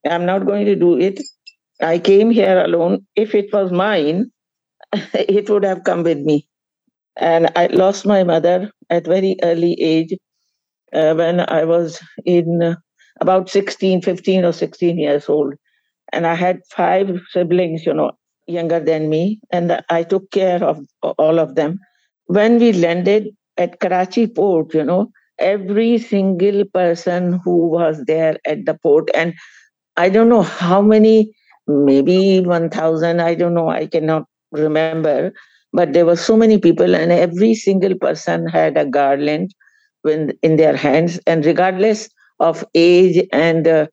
i'm 0.09 0.25
not 0.25 0.45
going 0.47 0.65
to 0.67 0.75
do 0.75 0.97
it. 0.99 1.21
I 1.81 1.99
came 1.99 2.31
here 2.31 2.59
alone. 2.59 3.07
If 3.15 3.35
it 3.35 3.53
was 3.53 3.71
mine, 3.71 4.31
it 5.13 5.49
would 5.49 5.63
have 5.65 5.83
come 5.83 6.03
with 6.03 6.19
me. 6.19 6.47
And 7.17 7.49
I 7.55 7.67
lost 7.67 8.05
my 8.05 8.23
mother 8.23 8.71
at 8.89 9.05
very 9.05 9.37
early 9.43 9.73
age 9.79 10.13
uh, 10.93 11.13
when 11.15 11.41
I 11.41 11.63
was 11.65 12.01
in 12.25 12.61
uh, 12.61 12.75
about 13.21 13.49
16, 13.49 14.01
15 14.01 14.45
or 14.45 14.51
16 14.51 14.97
years 14.99 15.29
old. 15.29 15.53
And 16.11 16.25
I 16.27 16.35
had 16.35 16.59
five 16.69 17.09
siblings, 17.31 17.85
you 17.85 17.93
know, 17.93 18.11
younger 18.47 18.79
than 18.79 19.09
me. 19.09 19.39
And 19.51 19.81
I 19.89 20.03
took 20.03 20.29
care 20.31 20.63
of 20.63 20.79
all 21.01 21.39
of 21.39 21.55
them. 21.55 21.79
When 22.27 22.59
we 22.59 22.73
landed 22.73 23.29
at 23.57 23.79
Karachi 23.79 24.27
port, 24.27 24.73
you 24.73 24.83
know, 24.83 25.09
every 25.39 25.97
single 25.97 26.63
person 26.73 27.39
who 27.43 27.67
was 27.69 28.03
there 28.05 28.37
at 28.45 28.65
the 28.65 28.75
port, 28.75 29.09
and 29.13 29.33
I 29.97 30.09
don't 30.09 30.29
know 30.29 30.43
how 30.43 30.81
many 30.81 31.33
maybe 31.67 32.41
1000 32.41 33.21
i 33.21 33.33
don't 33.35 33.53
know 33.53 33.69
i 33.69 33.87
cannot 33.87 34.25
remember 34.51 35.31
but 35.75 35.93
there 35.93 36.05
were 36.05 36.15
so 36.15 36.37
many 36.37 36.57
people 36.59 36.95
and 36.95 37.11
every 37.11 37.53
single 37.55 37.95
person 37.95 38.47
had 38.47 38.77
a 38.77 38.85
garland 38.85 39.53
when, 40.03 40.31
in 40.41 40.57
their 40.57 40.75
hands 40.75 41.19
and 41.27 41.45
regardless 41.45 42.09
of 42.39 42.63
age 42.75 43.25
and 43.33 43.67
uh, 43.67 43.87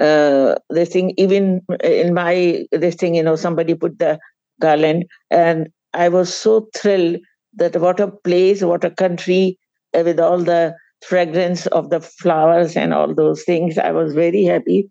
uh, 0.00 0.54
this 0.70 0.90
thing 0.90 1.12
even 1.16 1.60
in 1.82 2.14
my 2.14 2.64
this 2.72 2.94
thing 2.96 3.14
you 3.14 3.22
know 3.22 3.36
somebody 3.36 3.74
put 3.74 3.98
the 3.98 4.18
garland 4.60 5.04
and 5.30 5.68
i 5.94 6.08
was 6.08 6.32
so 6.32 6.68
thrilled 6.76 7.18
that 7.54 7.76
what 7.80 8.00
a 8.00 8.08
place 8.28 8.62
what 8.62 8.84
a 8.84 8.90
country 8.90 9.58
uh, 9.96 10.02
with 10.04 10.20
all 10.20 10.38
the 10.38 10.74
fragrance 11.06 11.66
of 11.68 11.90
the 11.90 12.00
flowers 12.00 12.76
and 12.76 12.94
all 12.94 13.14
those 13.14 13.42
things 13.44 13.78
i 13.78 13.90
was 13.92 14.14
very 14.14 14.44
happy 14.44 14.88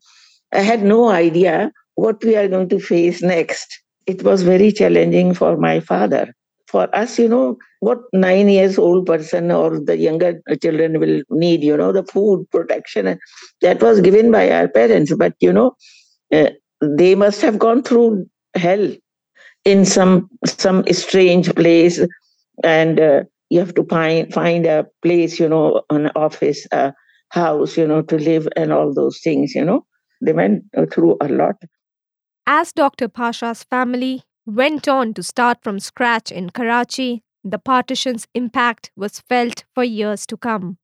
i 0.53 0.59
had 0.61 0.83
no 0.83 1.09
idea 1.09 1.71
what 1.95 2.23
we 2.23 2.35
are 2.35 2.47
going 2.47 2.69
to 2.69 2.79
face 2.79 3.21
next. 3.23 3.81
It 4.07 4.23
was 4.23 4.43
very 4.43 4.71
challenging 4.71 5.33
for 5.33 5.57
my 5.57 5.79
father. 5.81 6.33
For 6.67 6.93
us, 6.93 7.17
you 7.17 7.29
know, 7.29 7.57
what 7.79 7.99
nine 8.11 8.49
years 8.49 8.77
old 8.77 9.05
person 9.05 9.51
or 9.51 9.79
the 9.79 9.97
younger 9.97 10.41
children 10.61 10.99
will 10.99 11.21
need, 11.29 11.63
you 11.63 11.77
know, 11.77 11.93
the 11.93 12.03
food 12.03 12.45
protection 12.51 13.17
that 13.61 13.81
was 13.81 14.01
given 14.01 14.31
by 14.31 14.51
our 14.51 14.67
parents. 14.67 15.13
But, 15.15 15.33
you 15.39 15.53
know, 15.53 15.75
uh, 16.33 16.49
they 16.81 17.15
must 17.15 17.41
have 17.41 17.57
gone 17.57 17.83
through 17.83 18.25
hell 18.55 18.91
in 19.65 19.85
some 19.85 20.29
some 20.45 20.83
strange 20.91 21.53
place 21.55 21.99
and 22.63 22.99
uh, 22.99 23.23
you 23.49 23.59
have 23.59 23.73
to 23.75 23.83
find 23.85 24.33
find 24.33 24.65
a 24.65 24.85
place 25.01 25.39
you 25.39 25.49
know 25.49 25.81
an 25.89 26.09
office 26.15 26.65
a 26.71 26.93
house 27.29 27.77
you 27.77 27.87
know 27.87 28.01
to 28.01 28.17
live 28.17 28.47
and 28.55 28.71
all 28.71 28.93
those 28.93 29.19
things 29.23 29.53
you 29.53 29.63
know 29.63 29.85
they 30.21 30.33
went 30.33 30.63
through 30.91 31.17
a 31.21 31.27
lot 31.27 31.55
as 32.45 32.71
Dr. 32.71 33.09
Pasha's 33.09 33.63
family 33.63 34.23
went 34.47 34.87
on 34.87 35.13
to 35.13 35.21
start 35.21 35.57
from 35.61 35.79
scratch 35.79 36.31
in 36.31 36.49
Karachi, 36.49 37.21
the 37.43 37.59
partition's 37.59 38.27
impact 38.33 38.91
was 38.95 39.19
felt 39.19 39.65
for 39.75 39.83
years 39.83 40.25
to 40.25 40.37
come. 40.37 40.77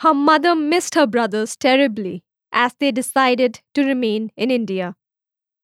Her 0.00 0.14
mother 0.14 0.54
missed 0.54 0.94
her 0.94 1.06
brothers 1.06 1.56
terribly 1.56 2.22
as 2.52 2.74
they 2.78 2.92
decided 2.92 3.60
to 3.74 3.84
remain 3.84 4.30
in 4.36 4.50
India. 4.50 4.94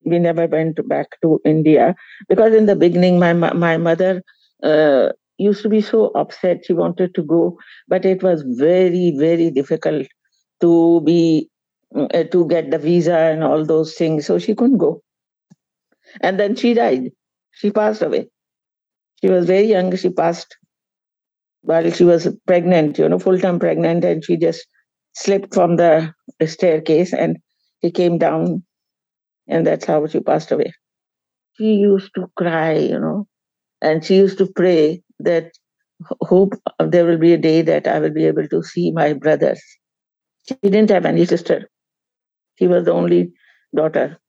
We 0.03 0.19
never 0.19 0.47
went 0.47 0.87
back 0.87 1.19
to 1.21 1.39
India 1.45 1.95
because 2.27 2.53
in 2.53 2.65
the 2.65 2.75
beginning, 2.75 3.17
my 3.19 3.33
my 3.33 3.77
mother 3.77 4.21
uh, 4.61 5.09
used 5.37 5.63
to 5.63 5.69
be 5.69 5.81
so 5.81 6.07
upset. 6.15 6.65
She 6.65 6.73
wanted 6.73 7.15
to 7.15 7.23
go, 7.23 7.57
but 7.87 8.05
it 8.05 8.21
was 8.21 8.43
very 8.45 9.15
very 9.17 9.49
difficult 9.49 10.07
to 10.61 11.01
be 11.01 11.49
uh, 11.95 12.23
to 12.23 12.47
get 12.47 12.69
the 12.69 12.77
visa 12.77 13.17
and 13.17 13.43
all 13.43 13.65
those 13.65 13.95
things, 13.95 14.27
so 14.27 14.37
she 14.37 14.53
couldn't 14.53 14.77
go. 14.77 15.01
And 16.21 16.39
then 16.39 16.55
she 16.55 16.73
died. 16.73 17.11
She 17.55 17.71
passed 17.71 18.01
away. 18.03 18.29
She 19.21 19.29
was 19.29 19.45
very 19.45 19.65
young. 19.67 19.95
She 19.95 20.09
passed 20.09 20.57
while 21.61 21.89
she 21.91 22.03
was 22.03 22.27
pregnant, 22.47 22.97
you 22.97 23.09
know, 23.09 23.19
full 23.19 23.39
time 23.39 23.59
pregnant, 23.59 24.03
and 24.05 24.23
she 24.23 24.37
just 24.37 24.67
slipped 25.15 25.53
from 25.53 25.77
the 25.77 26.13
staircase 26.45 27.13
and 27.13 27.37
he 27.81 27.91
came 27.91 28.17
down, 28.17 28.63
and 29.47 29.65
that's 29.67 29.85
how 29.85 30.05
she 30.07 30.19
passed 30.19 30.51
away. 30.51 30.73
She 31.57 31.73
used 31.75 32.11
to 32.15 32.27
cry, 32.37 32.73
you 32.73 32.99
know, 32.99 33.27
and 33.81 34.03
she 34.05 34.17
used 34.17 34.37
to 34.39 34.47
pray 34.47 35.01
that 35.19 35.51
hope 36.21 36.55
there 36.79 37.05
will 37.05 37.17
be 37.17 37.33
a 37.33 37.37
day 37.37 37.61
that 37.63 37.87
I 37.87 37.99
will 37.99 38.11
be 38.11 38.25
able 38.25 38.47
to 38.49 38.63
see 38.63 38.91
my 38.91 39.13
brothers. 39.13 39.61
She 40.47 40.55
didn't 40.63 40.91
have 40.91 41.05
any 41.05 41.25
sister. 41.25 41.69
She 42.59 42.67
was 42.67 42.85
the 42.85 42.93
only 42.93 43.33
daughter. 43.75 44.19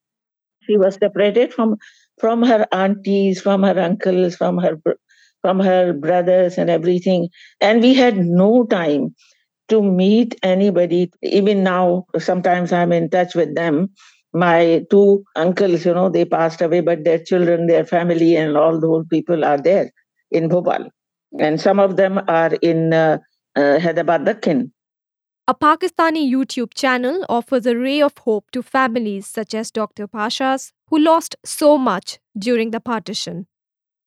She 0.62 0.76
was 0.76 0.96
separated 0.96 1.54
from 1.54 1.76
from 2.18 2.42
her 2.42 2.66
aunties, 2.72 3.40
from 3.40 3.62
her 3.62 3.78
uncles, 3.78 4.36
from 4.36 4.58
her 4.58 4.78
from 5.42 5.60
her 5.60 5.92
brothers 5.92 6.58
and 6.58 6.70
everything. 6.70 7.28
And 7.60 7.80
we 7.82 7.94
had 7.94 8.16
no 8.18 8.64
time 8.66 9.14
to 9.68 9.82
meet 9.82 10.36
anybody. 10.42 11.10
Even 11.22 11.62
now, 11.64 12.06
sometimes 12.18 12.72
I'm 12.72 12.92
in 12.92 13.10
touch 13.10 13.34
with 13.34 13.54
them. 13.54 13.90
My 14.32 14.84
two 14.90 15.24
uncles, 15.36 15.86
you 15.86 15.94
know, 15.94 16.10
they 16.10 16.24
passed 16.24 16.60
away, 16.60 16.80
but 16.80 17.04
their 17.04 17.18
children, 17.22 17.66
their 17.66 17.84
family, 17.86 18.36
and 18.36 18.56
all 18.56 18.80
those 18.80 19.06
people 19.10 19.44
are 19.44 19.58
there 19.58 19.90
in 20.30 20.48
Bhopal. 20.48 20.88
And 21.40 21.60
some 21.60 21.80
of 21.80 21.96
them 21.96 22.20
are 22.28 22.52
in 22.62 22.92
uh, 22.92 23.18
uh, 23.56 23.78
Hyderabad, 23.80 24.24
Dakhin. 24.26 24.72
A 25.48 25.54
Pakistani 25.54 26.28
YouTube 26.28 26.74
channel 26.74 27.24
offers 27.28 27.66
a 27.66 27.76
ray 27.76 28.02
of 28.02 28.18
hope 28.18 28.50
to 28.50 28.64
families 28.64 29.28
such 29.28 29.54
as 29.54 29.70
Dr. 29.70 30.08
Pasha's, 30.08 30.72
who 30.88 30.98
lost 30.98 31.36
so 31.44 31.78
much 31.78 32.18
during 32.36 32.72
the 32.72 32.80
partition. 32.80 33.46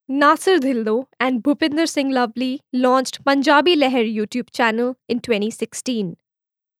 Nasir 0.09 0.59
Dhillon 0.59 1.05
and 1.17 1.41
Bhupinder 1.41 1.87
Singh 1.87 2.09
Lovely 2.09 2.59
launched 2.73 3.23
Punjabi 3.23 3.77
Leher 3.77 4.03
YouTube 4.13 4.51
channel 4.51 4.97
in 5.07 5.21
2016. 5.21 6.17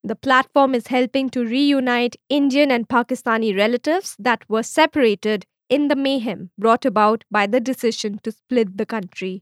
The 0.03 0.17
platform 0.17 0.75
is 0.75 0.87
helping 0.87 1.29
to 1.29 1.45
reunite 1.45 2.17
Indian 2.27 2.69
and 2.69 2.89
Pakistani 2.89 3.55
relatives 3.55 4.17
that 4.19 4.43
were 4.49 4.63
separated 4.63 5.45
in 5.69 5.87
the 5.87 5.95
mayhem 5.95 6.51
brought 6.57 6.83
about 6.83 7.23
by 7.31 7.47
the 7.47 7.61
decision 7.61 8.19
to 8.23 8.31
split 8.33 8.77
the 8.77 8.85
country. 8.85 9.41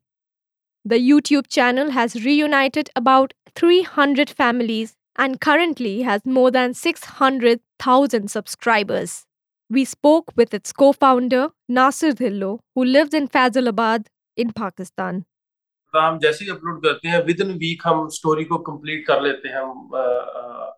The 0.85 0.99
YouTube 0.99 1.47
channel 1.47 1.89
has 1.89 2.23
reunited 2.23 2.91
about 2.95 3.33
300 3.55 4.29
families 4.29 4.95
and 5.17 5.41
currently 5.41 6.01
has 6.03 6.25
more 6.25 6.51
than 6.51 6.73
600,000 6.73 8.29
subscribers. 8.29 9.25
We 9.69 9.83
spoke 9.85 10.31
with 10.35 10.53
its 10.53 10.71
co 10.71 10.93
founder, 10.93 11.49
Nasir 11.67 12.13
Dhillon, 12.13 12.59
who 12.75 12.85
lives 12.85 13.13
in 13.13 13.27
Faisalabad 13.27 14.07
in 14.35 14.53
Pakistan. 14.53 15.25
हम 15.96 16.18
जैसे 16.18 16.44
ही 16.44 16.50
upload 16.50 16.82
करते 16.82 17.08
हैं 17.08 17.24
with 17.24 17.40
in 17.40 17.50
week 17.62 17.82
हम 17.86 18.08
story 18.18 18.44
को 18.52 18.58
complete 18.70 19.06
कर 19.06 19.22
लेते 19.22 19.48
हैं 19.48 19.64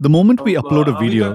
The 0.05 0.11
moment 0.13 0.41
we 0.47 0.55
upload 0.61 0.89
a 0.89 0.95
video, 1.01 1.27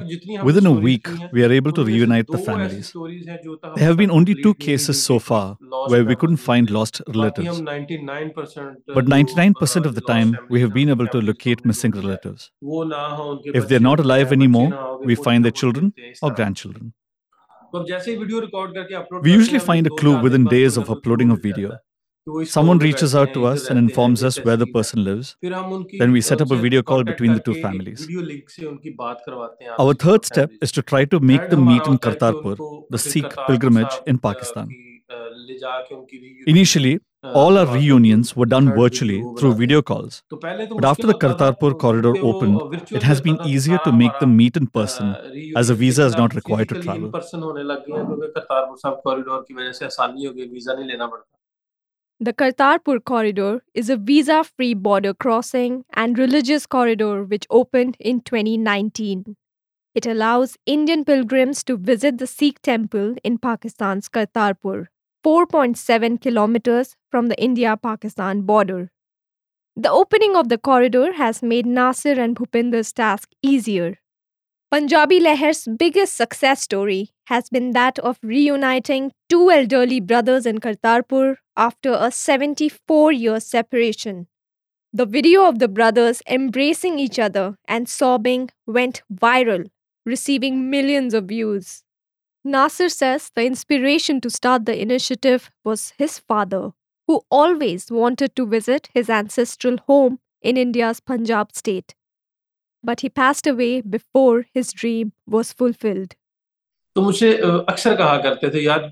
within 0.48 0.65
a 0.65 0.74
week, 0.86 1.08
we 1.36 1.43
are 1.45 1.52
able 1.58 1.72
to 1.78 1.86
reunite 1.89 2.28
the 2.34 2.39
families. 2.48 2.89
There 2.95 3.86
have 3.86 3.95
been 4.02 4.12
only 4.17 4.36
two 4.41 4.54
cases 4.65 5.02
so 5.02 5.17
far 5.28 5.45
where 5.93 6.04
we 6.10 6.17
couldn't 6.24 6.43
find 6.48 6.74
lost 6.78 7.02
relatives. 7.08 7.62
But 7.62 9.12
99% 9.15 9.89
of 9.91 9.95
the 9.95 10.06
time, 10.12 10.38
we 10.50 10.62
have 10.65 10.74
been 10.74 10.89
able 10.89 11.08
to 11.15 11.22
locate 11.22 11.65
missing 11.65 11.98
relatives. 12.02 12.52
If 13.62 13.69
they're 13.69 13.88
not 13.89 14.06
alive 14.08 14.34
anymore, 14.39 14.69
we 15.12 15.15
find 15.15 15.50
their 15.50 15.58
children 15.63 15.93
or 16.22 16.32
grandchildren. 16.32 16.93
We 19.24 19.32
usually 19.32 19.60
find 19.60 19.88
a 19.88 20.02
clue 20.02 20.22
within 20.22 20.50
days 20.58 20.76
of 20.76 20.91
uploading 20.98 21.32
a 21.32 21.38
video. 21.38 21.78
Someone 22.45 22.79
reaches 22.79 23.15
out 23.15 23.35
to 23.35 23.45
us 23.45 23.69
and 23.69 23.79
informs 23.79 24.25
us 24.25 24.43
where 24.43 24.57
the 24.57 24.67
person 24.67 25.05
lives. 25.05 25.37
Then 25.43 26.11
we 26.11 26.23
set 26.23 26.41
up 26.41 26.51
a 26.51 26.57
video 26.57 26.83
call 26.83 27.05
between 27.05 27.35
the 27.35 27.41
two 27.41 27.55
families. 27.61 28.09
Our 29.79 29.93
third 29.93 30.25
step 30.25 30.51
is 30.63 30.73
to 30.73 30.81
try 30.81 31.05
to 31.05 31.21
make 31.21 31.51
them 31.51 31.67
meet 31.67 31.87
in 31.87 31.99
Kartarpur, 31.99 32.57
the 32.89 32.99
Sikh 32.99 33.37
pilgrimage 33.47 34.01
in 34.07 34.19
Pakistan. 34.19 34.71
Initially, 36.47 37.01
all 37.23 37.59
our 37.59 37.67
reunions 37.67 38.35
were 38.35 38.47
done 38.47 38.75
virtually 38.75 39.23
through 39.39 39.55
video 39.57 39.83
calls. 39.83 40.23
But 40.31 40.85
after 40.85 41.07
the 41.07 41.15
Kartarpur 41.15 41.79
corridor 41.79 42.17
opened, 42.17 42.87
it 42.91 43.03
has 43.03 43.21
been 43.21 43.39
easier 43.45 43.79
to 43.85 43.93
make 43.93 44.19
them 44.19 44.35
meet 44.35 44.57
in 44.57 44.67
person 44.69 45.15
as 45.57 45.69
a 45.69 45.75
visa 45.75 46.07
is 46.07 46.17
not 46.17 46.35
required 46.35 46.71
to 46.71 46.81
travel. 46.81 47.13
The 52.20 52.33
Kartarpur 52.33 53.05
corridor 53.05 53.64
is 53.74 53.90
a 53.90 53.96
visa 53.96 54.44
free 54.44 54.72
border 54.74 55.12
crossing 55.12 55.85
and 55.92 56.16
religious 56.16 56.64
corridor 56.64 57.24
which 57.24 57.46
opened 57.50 57.96
in 57.98 58.20
2019. 58.20 59.37
It 59.94 60.07
allows 60.07 60.57
Indian 60.64 61.05
pilgrims 61.05 61.64
to 61.64 61.77
visit 61.77 62.18
the 62.18 62.27
Sikh 62.27 62.62
temple 62.62 63.16
in 63.24 63.38
Pakistan's 63.38 64.09
Kartarpur, 64.09 64.87
4.7 65.24 66.20
kilometers 66.20 66.96
from 67.11 67.27
the 67.27 67.40
India 67.42 67.77
Pakistan 67.77 68.42
border. 68.42 68.90
The 69.77 69.90
opening 69.90 70.37
of 70.37 70.48
the 70.48 70.59
corridor 70.59 71.14
has 71.14 71.42
made 71.42 71.66
Nasir 71.66 72.18
and 72.20 72.37
Bhupinder's 72.37 72.92
task 72.92 73.31
easier. 73.42 73.98
Punjabi 74.75 75.21
Leher's 75.21 75.69
biggest 75.79 76.17
success 76.17 76.61
story 76.63 77.11
has 77.27 77.49
been 77.49 77.71
that 77.75 77.97
of 78.01 78.19
reuniting 78.25 79.13
two 79.29 79.49
elderly 79.49 80.01
brothers 80.01 80.47
in 80.47 80.59
Kartarpur 80.59 81.37
after 81.57 81.93
a 81.93 82.11
74 82.11 83.13
year 83.13 83.39
separation. 83.39 84.27
The 84.93 85.07
video 85.07 85.45
of 85.45 85.61
the 85.61 85.69
brothers 85.69 86.23
embracing 86.29 86.99
each 86.99 87.21
other 87.21 87.57
and 87.69 87.89
sobbing 87.89 88.51
went 88.67 89.05
viral, 89.15 89.69
receiving 90.05 90.69
millions 90.71 91.15
of 91.15 91.27
views. 91.27 91.85
Nasir 92.43 92.89
says 92.89 93.31
the 93.37 93.47
inspiration 93.47 94.21
to 94.23 94.29
start 94.29 94.67
the 94.67 94.83
initiative 94.83 95.51
was 95.63 95.93
his 95.99 96.19
father, 96.19 96.73
who 97.07 97.23
always 97.31 97.93
wanted 97.93 98.35
to 98.35 98.45
visit 98.45 98.89
his 98.93 99.09
ancestral 99.09 99.77
home 99.87 100.19
in 100.43 100.57
India's 100.57 100.99
Punjab 100.99 101.55
state 101.55 101.95
but 102.85 103.01
he 103.01 103.09
passed 103.09 103.47
away 103.47 103.81
before 103.97 104.47
his 104.53 104.73
dream 104.83 105.12
was 105.37 105.53
fulfilled. 105.53 106.14
मुझे 106.99 107.33
अक्सर 107.42 107.94
कहा 107.97 108.16
करते 108.25 108.51
थे 108.55 108.61
यार 108.64 108.90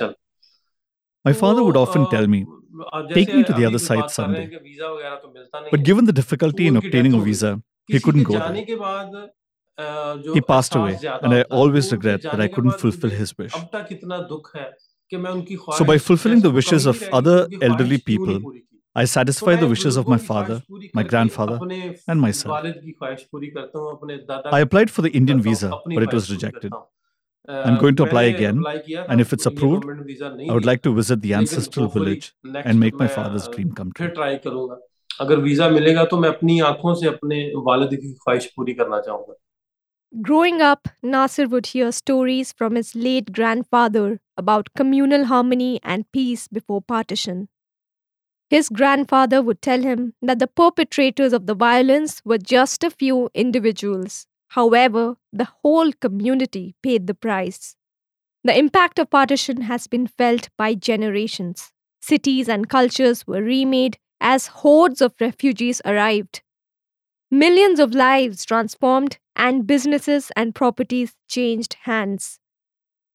चल 0.00 0.14
My 1.24 1.32
father 1.32 1.62
would 1.62 1.76
often 1.76 2.06
tell 2.10 2.26
me, 2.26 2.44
Take 3.14 3.34
me 3.34 3.44
to 3.44 3.52
the 3.52 3.64
other 3.66 3.78
side 3.78 4.10
someday. 4.10 4.48
But 5.70 5.82
given 5.82 6.06
the 6.06 6.12
difficulty 6.12 6.66
in 6.66 6.76
obtaining 6.76 7.14
a 7.14 7.20
visa, 7.20 7.60
he 7.86 8.00
couldn't 8.00 8.22
go 8.22 8.38
there. 8.38 9.28
He 10.34 10.40
passed 10.40 10.74
away, 10.74 10.98
and 11.22 11.34
I 11.34 11.42
always 11.42 11.90
regret 11.92 12.22
that 12.22 12.40
I 12.40 12.48
couldn't 12.48 12.78
fulfill 12.78 13.10
his 13.10 13.36
wish. 13.36 13.52
So, 15.78 15.84
by 15.84 15.98
fulfilling 15.98 16.40
the 16.40 16.50
wishes 16.50 16.86
of 16.86 17.02
other 17.12 17.48
elderly 17.60 17.98
people, 17.98 18.40
I 18.95 19.05
satisfy 19.05 19.55
the 19.55 19.67
wishes 19.67 19.97
of 19.97 20.07
my 20.07 20.17
father, 20.17 20.61
my 20.93 21.03
grandfather, 21.03 21.59
and 22.07 22.21
myself. 22.21 22.65
I 24.51 24.59
applied 24.61 24.89
for 24.89 25.01
the 25.01 25.09
Indian 25.09 25.41
visa, 25.41 25.71
but 25.85 26.03
it 26.03 26.13
was 26.13 26.31
rejected. 26.31 26.71
I'm 27.47 27.77
going 27.77 27.95
to 27.97 28.03
apply 28.03 28.23
again, 28.23 28.63
and 29.07 29.21
if 29.21 29.33
it's 29.33 29.45
approved, 29.45 29.85
I 30.49 30.53
would 30.53 30.65
like 30.65 30.81
to 30.83 30.93
visit 30.93 31.21
the 31.21 31.33
ancestral 31.33 31.87
village 31.87 32.33
and 32.63 32.79
make 32.79 32.95
my 32.95 33.07
father's 33.07 33.47
dream 33.47 33.73
come 33.73 33.91
true. 33.91 34.11
अगर 35.21 35.39
visa 35.39 35.67
मिलेगा 35.69 36.03
तो 36.11 36.17
मैं 36.19 36.29
अपनी 36.29 36.59
आंखों 36.69 36.93
से 37.01 37.07
अपने 37.07 37.37
वालिद 37.65 37.89
की 37.99 38.11
ख्वाहिश 38.13 38.45
पूरी 38.55 38.73
करना 38.79 38.99
चाहूंगा 39.01 39.35
Growing 40.25 40.61
up, 40.61 40.87
Nasir 41.13 41.45
would 41.51 41.67
hear 41.67 41.91
stories 41.91 42.51
from 42.53 42.75
his 42.75 42.89
late 42.95 43.31
grandfather 43.37 44.19
about 44.41 44.69
communal 44.79 45.25
harmony 45.31 45.79
and 45.83 46.05
peace 46.17 46.47
before 46.57 46.81
partition. 46.81 47.41
His 48.50 48.68
grandfather 48.68 49.40
would 49.40 49.62
tell 49.62 49.80
him 49.80 50.14
that 50.20 50.40
the 50.40 50.48
perpetrators 50.48 51.32
of 51.32 51.46
the 51.46 51.54
violence 51.54 52.20
were 52.24 52.36
just 52.36 52.82
a 52.82 52.90
few 52.90 53.30
individuals. 53.32 54.26
However, 54.48 55.16
the 55.32 55.48
whole 55.62 55.92
community 55.92 56.74
paid 56.82 57.06
the 57.06 57.14
price. 57.14 57.76
The 58.42 58.58
impact 58.58 58.98
of 58.98 59.08
partition 59.08 59.62
has 59.62 59.86
been 59.86 60.08
felt 60.08 60.48
by 60.58 60.74
generations. 60.74 61.70
Cities 62.00 62.48
and 62.48 62.68
cultures 62.68 63.24
were 63.24 63.40
remade 63.40 63.98
as 64.20 64.48
hordes 64.48 65.00
of 65.00 65.14
refugees 65.20 65.80
arrived. 65.84 66.42
Millions 67.30 67.78
of 67.78 67.94
lives 67.94 68.44
transformed, 68.44 69.18
and 69.36 69.66
businesses 69.66 70.32
and 70.34 70.56
properties 70.56 71.14
changed 71.28 71.76
hands. 71.82 72.39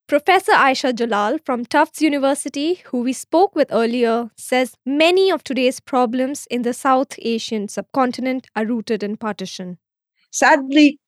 Professor 0.08 0.52
Ayesha 0.52 0.92
Jalal 0.92 1.38
from 1.44 1.64
Tufts 1.66 2.00
University, 2.00 2.74
who 2.84 3.00
we 3.00 3.12
spoke 3.12 3.56
with 3.56 3.72
earlier, 3.72 4.30
says 4.36 4.76
many 4.86 5.32
of 5.32 5.42
today's 5.42 5.80
problems 5.80 6.46
in 6.48 6.62
the 6.62 6.72
South 6.72 7.18
Asian 7.18 7.66
subcontinent 7.66 8.46
are 8.54 8.64
rooted 8.64 9.02
in 9.02 9.16
partition. 9.16 9.78
Sadly, 10.30 11.00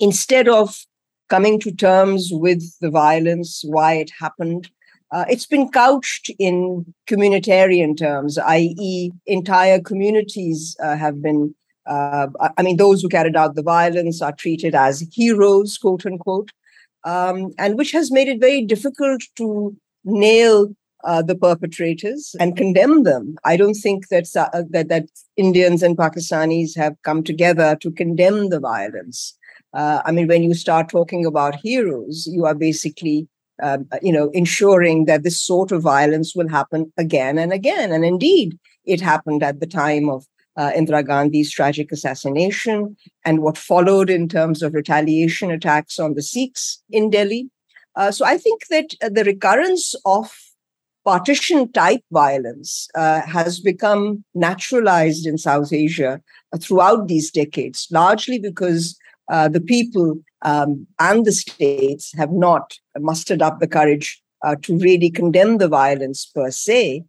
instead 0.00 0.48
of 0.48 0.84
coming 1.28 1.60
to 1.60 1.70
terms 1.70 2.30
with 2.32 2.76
the 2.80 2.90
violence, 2.90 3.62
why 3.64 3.94
it 3.94 4.10
happened, 4.18 4.68
uh, 5.12 5.24
it's 5.28 5.46
been 5.46 5.70
couched 5.70 6.28
in 6.40 6.92
communitarian 7.08 7.96
terms, 7.96 8.36
i.e., 8.36 9.12
entire 9.26 9.80
communities 9.80 10.76
uh, 10.82 10.96
have 10.96 11.22
been 11.22 11.54
uh, 11.86 12.26
I 12.58 12.62
mean, 12.62 12.76
those 12.76 13.00
who 13.00 13.08
carried 13.08 13.34
out 13.34 13.54
the 13.54 13.62
violence 13.62 14.20
are 14.20 14.32
treated 14.32 14.74
as 14.74 15.08
heroes, 15.10 15.78
quote 15.78 16.04
unquote, 16.04 16.50
um, 17.04 17.52
and 17.58 17.78
which 17.78 17.92
has 17.92 18.10
made 18.10 18.28
it 18.28 18.40
very 18.40 18.64
difficult 18.64 19.22
to 19.36 19.76
nail 20.04 20.68
uh, 21.04 21.22
the 21.22 21.36
perpetrators 21.36 22.34
and 22.40 22.56
condemn 22.56 23.04
them. 23.04 23.36
I 23.44 23.56
don't 23.56 23.74
think 23.74 24.08
that, 24.08 24.26
uh, 24.36 24.62
that 24.70 24.88
that 24.88 25.06
Indians 25.36 25.82
and 25.82 25.96
Pakistanis 25.96 26.76
have 26.76 26.96
come 27.04 27.22
together 27.22 27.76
to 27.76 27.90
condemn 27.92 28.48
the 28.48 28.60
violence. 28.60 29.36
Uh, 29.72 30.02
I 30.04 30.12
mean, 30.12 30.26
when 30.26 30.42
you 30.42 30.54
start 30.54 30.88
talking 30.88 31.24
about 31.24 31.56
heroes, 31.62 32.26
you 32.30 32.46
are 32.46 32.54
basically, 32.54 33.28
um, 33.62 33.86
you 34.02 34.12
know, 34.12 34.30
ensuring 34.30 35.04
that 35.04 35.22
this 35.22 35.40
sort 35.40 35.72
of 35.72 35.82
violence 35.82 36.34
will 36.34 36.48
happen 36.48 36.92
again 36.96 37.38
and 37.38 37.52
again. 37.52 37.92
And 37.92 38.04
indeed, 38.04 38.58
it 38.84 39.00
happened 39.00 39.42
at 39.42 39.60
the 39.60 39.66
time 39.66 40.08
of 40.08 40.26
uh, 40.58 40.72
Indira 40.72 41.06
Gandhi's 41.06 41.50
tragic 41.50 41.92
assassination 41.92 42.96
and 43.24 43.40
what 43.40 43.56
followed 43.56 44.10
in 44.10 44.28
terms 44.28 44.62
of 44.62 44.74
retaliation 44.74 45.50
attacks 45.50 45.98
on 45.98 46.14
the 46.14 46.22
Sikhs 46.22 46.82
in 46.90 47.08
Delhi. 47.10 47.48
Uh, 47.96 48.10
so 48.10 48.24
I 48.24 48.36
think 48.36 48.66
that 48.68 48.94
uh, 49.02 49.08
the 49.08 49.24
recurrence 49.24 49.94
of 50.04 50.30
partition 51.04 51.72
type 51.72 52.02
violence 52.10 52.88
uh, 52.94 53.22
has 53.22 53.60
become 53.60 54.24
naturalized 54.34 55.26
in 55.26 55.38
South 55.38 55.72
Asia 55.72 56.20
throughout 56.60 57.08
these 57.08 57.30
decades, 57.30 57.86
largely 57.90 58.38
because 58.38 58.98
uh, 59.30 59.48
the 59.48 59.60
people 59.60 60.18
um, 60.42 60.86
and 60.98 61.24
the 61.24 61.32
states 61.32 62.12
have 62.16 62.32
not 62.32 62.74
mustered 62.98 63.42
up 63.42 63.60
the 63.60 63.68
courage 63.68 64.20
uh, 64.44 64.56
to 64.62 64.76
really 64.78 65.10
condemn 65.10 65.58
the 65.58 65.68
violence 65.68 66.26
per 66.26 66.50
se. 66.50 67.04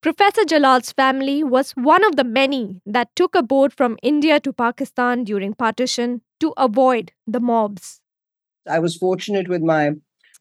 Professor 0.00 0.42
Jalal's 0.42 0.92
family 0.92 1.42
was 1.42 1.72
one 1.72 2.04
of 2.04 2.14
the 2.14 2.22
many 2.22 2.80
that 2.86 3.08
took 3.16 3.34
a 3.34 3.42
boat 3.42 3.72
from 3.72 3.98
India 4.00 4.38
to 4.38 4.52
Pakistan 4.52 5.24
during 5.24 5.54
partition 5.54 6.22
to 6.38 6.54
avoid 6.56 7.10
the 7.26 7.40
mobs. 7.40 8.00
I 8.70 8.78
was 8.78 8.96
fortunate 8.96 9.48
with 9.48 9.60
my 9.60 9.90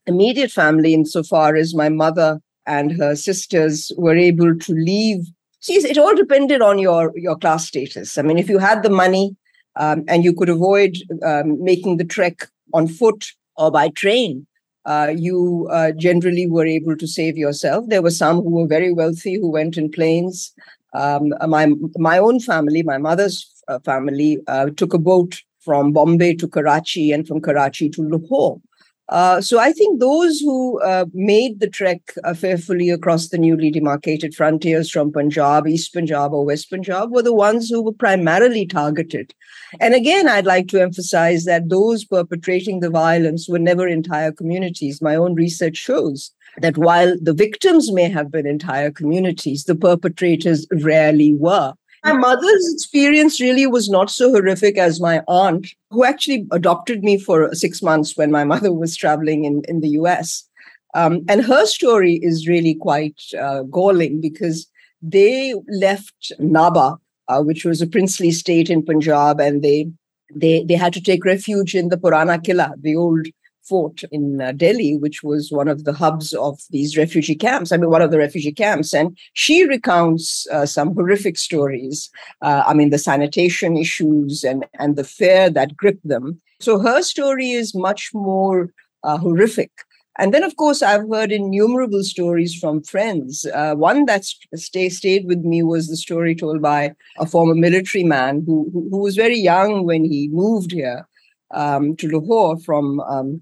immediate 0.06 0.52
family 0.52 0.94
insofar 0.94 1.56
as 1.56 1.74
my 1.74 1.90
mother 1.90 2.40
and 2.68 2.92
her 3.00 3.16
sisters 3.16 3.92
were 3.98 4.16
able 4.16 4.56
to 4.60 4.74
leave. 4.74 5.26
See, 5.60 5.74
it 5.74 5.98
all 5.98 6.16
depended 6.16 6.62
on 6.62 6.78
your, 6.78 7.12
your 7.16 7.36
class 7.36 7.68
status. 7.68 8.20
I 8.20 8.22
mean, 8.22 8.38
if 8.38 8.50
you 8.50 8.60
had 8.60 8.84
the 8.84 8.92
money 8.92 9.36
um, 9.76 10.04
and 10.08 10.24
you 10.24 10.34
could 10.34 10.50
avoid 10.50 10.98
um, 11.26 11.64
making 11.64 11.98
the 11.98 12.06
trek 12.06 12.48
on 12.76 12.88
foot 12.88 13.26
or 13.56 13.72
by 13.72 13.90
train, 13.90 14.46
uh, 14.88 15.14
you 15.16 15.68
uh, 15.72 15.92
generally 15.92 16.48
were 16.48 16.66
able 16.66 16.96
to 16.98 17.08
save 17.08 17.38
yourself. 17.38 17.86
There 17.88 18.02
were 18.02 18.12
some 18.12 18.38
who 18.38 18.52
were 18.52 18.68
very 18.68 18.94
wealthy 18.94 19.36
who 19.36 19.52
went 19.52 19.78
in 19.78 19.92
planes. 19.92 20.54
Um, 20.94 21.34
my 21.48 21.68
my 21.98 22.18
own 22.18 22.40
family, 22.40 22.84
my 22.84 22.98
mother's 22.98 23.38
uh, 23.68 23.80
family, 23.80 24.40
uh, 24.48 24.70
took 24.76 24.94
a 24.94 24.98
boat 24.98 25.42
from 25.60 25.92
Bombay 25.92 26.36
to 26.36 26.48
Karachi 26.48 27.12
and 27.12 27.28
from 27.28 27.42
Karachi 27.42 27.90
to 27.90 28.02
Lahore. 28.02 28.62
Uh, 29.10 29.40
so 29.40 29.58
I 29.58 29.72
think 29.72 30.00
those 30.00 30.40
who 30.40 30.82
uh, 30.82 31.06
made 31.14 31.60
the 31.60 31.70
trek 31.70 32.02
uh, 32.26 32.34
fearfully 32.34 32.90
across 32.90 33.30
the 33.30 33.38
newly 33.38 33.72
demarcated 33.72 34.36
frontiers 34.36 34.92
from 34.92 35.14
Punjab, 35.14 35.66
East 35.66 35.94
Punjab, 35.94 36.34
or 36.34 36.46
West 36.46 36.70
Punjab 36.70 37.12
were 37.12 37.22
the 37.22 37.34
ones 37.34 37.70
who 37.70 37.82
were 37.82 37.94
primarily 37.94 38.66
targeted. 38.66 39.34
And 39.80 39.94
again, 39.94 40.28
I'd 40.28 40.46
like 40.46 40.68
to 40.70 40.82
emphasize 40.82 41.46
that 41.46 41.70
those 41.70 42.04
perpetrating 42.04 42.82
the 42.82 42.90
violence 42.90 43.48
were 43.48 43.60
never 43.60 43.88
entire 43.88 44.32
communities. 44.34 45.02
My 45.02 45.16
own 45.16 45.36
research 45.36 45.78
shows 45.78 46.32
that 46.62 46.78
while 46.78 47.16
the 47.22 47.34
victims 47.34 47.92
may 47.92 48.10
have 48.10 48.32
been 48.32 48.48
entire 48.48 48.92
communities, 48.92 49.64
the 49.64 49.76
perpetrators 49.76 50.68
rarely 50.82 51.34
were. 51.34 51.74
My 52.04 52.14
mother's 52.14 52.74
experience 52.74 53.42
really 53.42 53.68
was 53.68 53.90
not 53.90 54.10
so 54.10 54.32
horrific 54.32 54.78
as 54.78 55.02
my 55.02 55.24
aunt, 55.28 55.68
who 55.90 56.04
actually 56.04 56.48
adopted 56.52 57.04
me 57.04 57.18
for 57.18 57.54
six 57.54 57.82
months 57.82 58.16
when 58.16 58.32
my 58.32 58.44
mother 58.54 58.74
was 58.74 58.96
traveling 58.96 59.46
in, 59.46 59.64
in 59.68 59.82
the 59.82 59.90
US. 59.90 60.48
Um, 60.94 61.24
and 61.28 61.44
her 61.44 61.66
story 61.66 62.20
is 62.22 62.48
really 62.48 62.76
quite 62.76 63.22
uh, 63.40 63.64
galling 63.64 64.22
because 64.22 64.68
they 65.02 65.54
left 65.70 66.32
Nabha, 66.40 66.98
uh, 67.28 67.42
which 67.42 67.66
was 67.66 67.82
a 67.82 67.88
princely 67.88 68.32
state 68.32 68.70
in 68.70 68.84
Punjab, 68.84 69.40
and 69.40 69.62
they 69.62 69.92
they 70.34 70.64
they 70.64 70.74
had 70.74 70.94
to 70.94 71.02
take 71.02 71.24
refuge 71.26 71.76
in 71.76 71.90
the 71.90 71.98
Purana 71.98 72.40
Killa, 72.40 72.74
the 72.82 72.96
old 72.96 73.28
fort 73.68 74.04
in 74.12 74.42
uh, 74.42 74.52
Delhi, 74.52 74.98
which 74.98 75.24
was 75.24 75.52
one 75.52 75.68
of 75.68 75.84
the 75.84 75.94
hubs 75.94 76.34
of 76.34 76.60
these 76.70 76.98
refugee 76.98 77.36
camps. 77.36 77.72
I 77.72 77.78
mean, 77.78 77.90
one 77.90 78.02
of 78.02 78.12
the 78.12 78.18
refugee 78.18 78.52
camps. 78.52 78.94
And 78.94 79.18
she 79.34 79.66
recounts 79.66 80.48
uh, 80.52 80.66
some 80.66 80.94
horrific 80.94 81.38
stories. 81.38 82.10
Uh, 82.42 82.64
I 82.66 82.74
mean, 82.74 82.90
the 82.90 82.98
sanitation 82.98 83.78
issues 83.78 84.44
and, 84.44 84.66
and 84.80 84.96
the 84.96 85.04
fear 85.04 85.50
that 85.50 85.76
gripped 85.76 86.08
them. 86.08 86.42
So 86.60 86.80
her 86.80 87.02
story 87.02 87.52
is 87.52 87.76
much 87.76 88.12
more 88.14 88.72
uh, 89.04 89.18
horrific. 89.18 89.72
And 90.20 90.34
then, 90.34 90.44
of 90.44 90.56
course, 90.56 90.82
I've 90.82 91.08
heard 91.08 91.32
innumerable 91.32 92.04
stories 92.04 92.56
from 92.56 92.82
friends. 92.82 93.46
Uh, 93.54 93.76
one 93.76 94.06
that 94.06 94.26
stay, 94.56 94.90
stayed 94.90 95.28
with 95.28 95.40
me 95.42 95.62
was 95.62 95.88
the 95.88 95.98
story 95.98 96.34
told 96.36 96.60
by 96.62 96.94
a 97.20 97.28
former 97.28 97.54
military 97.54 98.04
man 98.04 98.44
who, 98.46 98.70
who, 98.74 98.98
was 98.98 99.16
very 99.16 99.38
young 99.38 99.86
when 99.86 100.04
he 100.04 100.30
moved 100.30 100.72
here 100.72 101.08
um, 101.52 101.96
to 101.98 102.10
Lahore 102.10 102.58
from 102.58 103.00
um, 103.02 103.42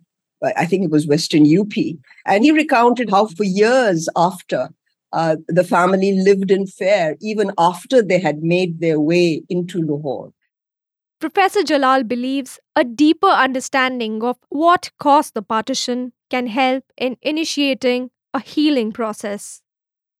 I 0.55 0.65
think 0.65 0.83
it 0.83 0.91
was 0.91 1.07
Western 1.07 1.43
UP. 1.45 1.73
And 2.25 2.43
he 2.43 2.51
recounted 2.51 3.09
how 3.09 3.27
for 3.27 3.43
years 3.43 4.07
after 4.15 4.69
uh, 5.13 5.37
the 5.47 5.63
family 5.63 6.19
lived 6.19 6.51
in 6.51 6.67
fear, 6.67 7.15
even 7.21 7.51
after 7.57 8.01
they 8.01 8.19
had 8.19 8.43
made 8.43 8.79
their 8.81 8.99
way 8.99 9.43
into 9.49 9.81
Lahore. 9.81 10.31
Professor 11.19 11.63
Jalal 11.63 12.03
believes 12.03 12.59
a 12.75 12.83
deeper 12.83 13.27
understanding 13.27 14.21
of 14.23 14.37
what 14.49 14.91
caused 14.99 15.33
the 15.33 15.41
partition 15.41 16.11
can 16.29 16.47
help 16.47 16.83
in 16.97 17.17
initiating 17.21 18.11
a 18.33 18.39
healing 18.39 18.91
process. 18.91 19.61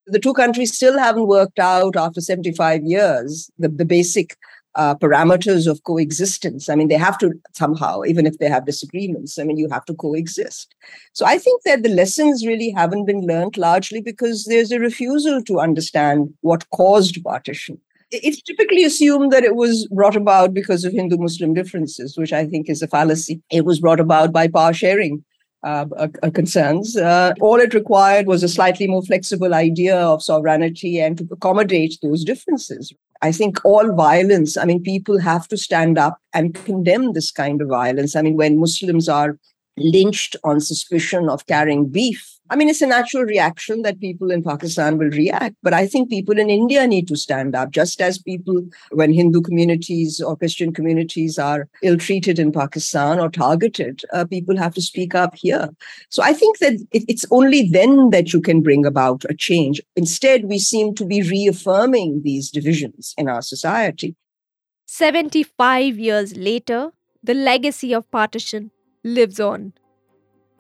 The 0.08 0.20
two 0.20 0.34
countries 0.34 0.76
still 0.76 0.98
haven't 0.98 1.28
worked 1.28 1.60
out 1.60 1.96
after 1.96 2.22
75 2.22 2.84
years 2.84 3.50
the, 3.58 3.68
the 3.68 3.86
basic 3.86 4.38
uh, 4.76 4.96
parameters 4.96 5.68
of 5.68 5.84
coexistence. 5.84 6.70
I 6.70 6.76
mean, 6.76 6.88
they 6.88 6.98
have 6.98 7.18
to 7.20 7.32
somehow, 7.54 8.04
even 8.04 8.26
if 8.26 8.38
they 8.38 8.50
have 8.50 8.66
disagreements, 8.66 9.40
I 9.40 9.44
mean, 9.44 9.58
you 9.58 9.70
have 9.70 9.86
to 9.86 9.94
coexist. 9.94 10.76
So 11.14 11.26
I 11.26 11.38
think 11.38 11.64
that 11.64 11.84
the 11.84 11.90
lessons 11.90 12.46
really 12.46 12.72
haven't 12.72 13.06
been 13.06 13.26
learned 13.26 13.58
largely 13.58 14.02
because 14.02 14.46
there's 14.46 14.72
a 14.72 14.80
refusal 14.80 15.42
to 15.44 15.60
understand 15.60 16.34
what 16.42 16.70
caused 16.72 17.24
partition. 17.24 17.80
It's 18.12 18.42
typically 18.42 18.84
assumed 18.84 19.32
that 19.32 19.44
it 19.44 19.56
was 19.56 19.88
brought 19.88 20.16
about 20.16 20.54
because 20.54 20.86
of 20.86 20.94
Hindu 20.94 21.18
Muslim 21.18 21.54
differences, 21.54 22.18
which 22.18 22.32
I 22.32 22.46
think 22.46 22.70
is 22.70 22.82
a 22.82 22.88
fallacy. 22.88 23.42
It 23.50 23.66
was 23.66 23.80
brought 23.80 24.00
about 24.00 24.32
by 24.32 24.48
power 24.48 24.74
sharing 24.74 25.24
uh, 25.66 25.86
uh, 25.98 26.30
concerns. 26.30 26.96
Uh, 26.96 27.34
all 27.42 27.60
it 27.60 27.74
required 27.74 28.28
was 28.28 28.44
a 28.44 28.48
slightly 28.48 28.88
more 28.88 29.02
flexible 29.02 29.54
idea 29.54 29.98
of 29.98 30.22
sovereignty 30.22 31.00
and 31.00 31.18
to 31.18 31.28
accommodate 31.32 31.98
those 32.02 32.24
differences. 32.24 32.94
I 33.22 33.32
think 33.32 33.64
all 33.66 33.96
violence, 33.96 34.58
I 34.58 34.66
mean, 34.66 34.84
people 34.84 35.20
have 35.20 35.48
to 35.48 35.58
stand 35.58 35.98
up 35.98 36.20
and 36.34 36.54
condemn 36.54 37.14
this 37.14 37.32
kind 37.32 37.62
of 37.62 37.70
violence. 37.70 38.16
I 38.16 38.22
mean, 38.22 38.36
when 38.36 38.60
Muslims 38.60 39.10
are 39.10 39.40
lynched 39.78 40.36
on 40.44 40.60
suspicion 40.60 41.30
of 41.30 41.48
carrying 41.48 41.88
beef, 41.88 42.35
I 42.50 42.56
mean, 42.56 42.70
it's 42.70 42.82
a 42.82 42.88
natural 42.88 43.24
reaction 43.24 43.82
that 43.82 44.00
people 44.00 44.30
in 44.30 44.44
Pakistan 44.44 45.00
will 45.00 45.10
react. 45.10 45.56
But 45.64 45.74
I 45.74 45.88
think 45.88 46.10
people 46.10 46.38
in 46.38 46.50
India 46.50 46.86
need 46.86 47.08
to 47.08 47.16
stand 47.16 47.56
up, 47.56 47.72
just 47.72 48.02
as 48.02 48.20
people, 48.20 48.62
when 48.92 49.12
Hindu 49.12 49.42
communities 49.42 50.22
or 50.22 50.38
Christian 50.38 50.72
communities 50.72 51.40
are 51.40 51.68
ill 51.82 51.98
treated 51.98 52.38
in 52.38 52.52
Pakistan 52.52 53.20
or 53.20 53.30
targeted, 53.30 54.04
uh, 54.14 54.26
people 54.26 54.58
have 54.58 54.76
to 54.76 54.82
speak 54.82 55.16
up 55.16 55.34
here. 55.36 55.70
So 56.10 56.22
I 56.22 56.34
think 56.34 56.60
that 56.60 56.74
it, 56.92 57.04
it's 57.08 57.26
only 57.32 57.68
then 57.68 58.12
that 58.12 58.32
you 58.32 58.42
can 58.42 58.62
bring 58.62 58.86
about 58.86 59.26
a 59.28 59.34
change. 59.34 59.82
Instead, 59.96 60.46
we 60.46 60.60
seem 60.60 60.94
to 60.96 61.06
be 61.06 61.24
reaffirming 61.24 62.22
these 62.24 62.52
divisions 62.52 63.16
in 63.18 63.28
our 63.28 63.42
society. 63.42 64.16
75 64.86 65.98
years 65.98 66.38
later, 66.38 66.92
the 67.24 67.34
legacy 67.34 67.92
of 67.92 68.10
partition 68.12 68.70
lives 69.04 69.40
on. 69.40 69.74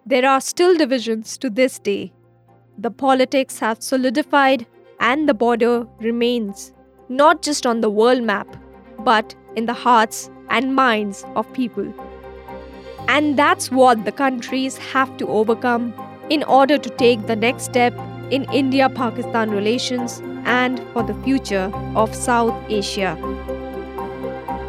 There 0.07 0.29
are 0.29 0.39
still 0.39 0.77
divisions 0.77 1.35
to 1.39 1.49
this 1.49 1.79
day. 1.79 2.13
The 2.77 2.91
politics 2.91 3.57
have 3.57 3.81
solidified 3.81 4.67
and 4.99 5.27
the 5.27 5.33
border 5.33 5.87
remains, 5.99 6.73
not 7.09 7.41
just 7.41 7.65
on 7.65 7.81
the 7.81 7.89
world 7.89 8.21
map, 8.21 8.55
but 8.99 9.33
in 9.55 9.65
the 9.65 9.73
hearts 9.73 10.29
and 10.51 10.75
minds 10.75 11.25
of 11.35 11.51
people. 11.53 11.91
And 13.07 13.35
that's 13.35 13.71
what 13.71 14.05
the 14.05 14.11
countries 14.11 14.77
have 14.77 15.17
to 15.17 15.27
overcome 15.27 15.91
in 16.29 16.43
order 16.43 16.77
to 16.77 16.89
take 16.91 17.25
the 17.25 17.35
next 17.35 17.63
step 17.63 17.91
in 18.29 18.43
India 18.53 18.89
Pakistan 18.89 19.49
relations 19.49 20.21
and 20.45 20.79
for 20.93 21.01
the 21.01 21.15
future 21.23 21.71
of 21.95 22.13
South 22.13 22.53
Asia. 22.69 23.17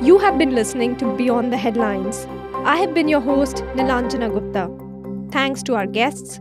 You 0.01 0.19
have 0.19 0.39
been 0.39 0.55
listening 0.55 0.97
to 0.97 1.15
Beyond 1.15 1.53
the 1.53 1.59
Headlines. 1.59 2.27
I 2.65 2.77
have 2.77 2.95
been 2.95 3.07
your 3.09 3.21
host, 3.21 3.57
Nilanjana 3.75 4.33
Gupta. 4.33 4.86
Thanks 5.31 5.63
to 5.65 5.75
our 5.75 5.87
guests. 5.87 6.41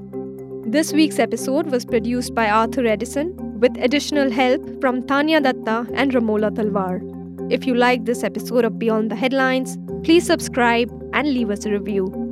This 0.68 0.94
week's 0.94 1.20
episode 1.20 1.68
was 1.68 1.86
produced 1.86 2.34
by 2.34 2.50
Arthur 2.50 2.86
Edison 2.86 3.36
with 3.60 3.76
additional 3.78 4.32
help 4.32 4.82
from 4.82 5.06
Tanya 5.06 5.42
Datta 5.42 5.88
and 5.94 6.12
Ramola 6.12 6.52
Talwar. 6.52 7.02
If 7.52 7.66
you 7.66 7.76
like 7.76 8.06
this 8.06 8.24
episode 8.24 8.66
of 8.66 8.80
Beyond 8.80 9.12
the 9.12 9.16
Headlines, 9.16 9.78
please 10.04 10.26
subscribe 10.26 10.90
and 11.14 11.28
leave 11.28 11.50
us 11.50 11.66
a 11.66 11.72
review. 11.72 12.25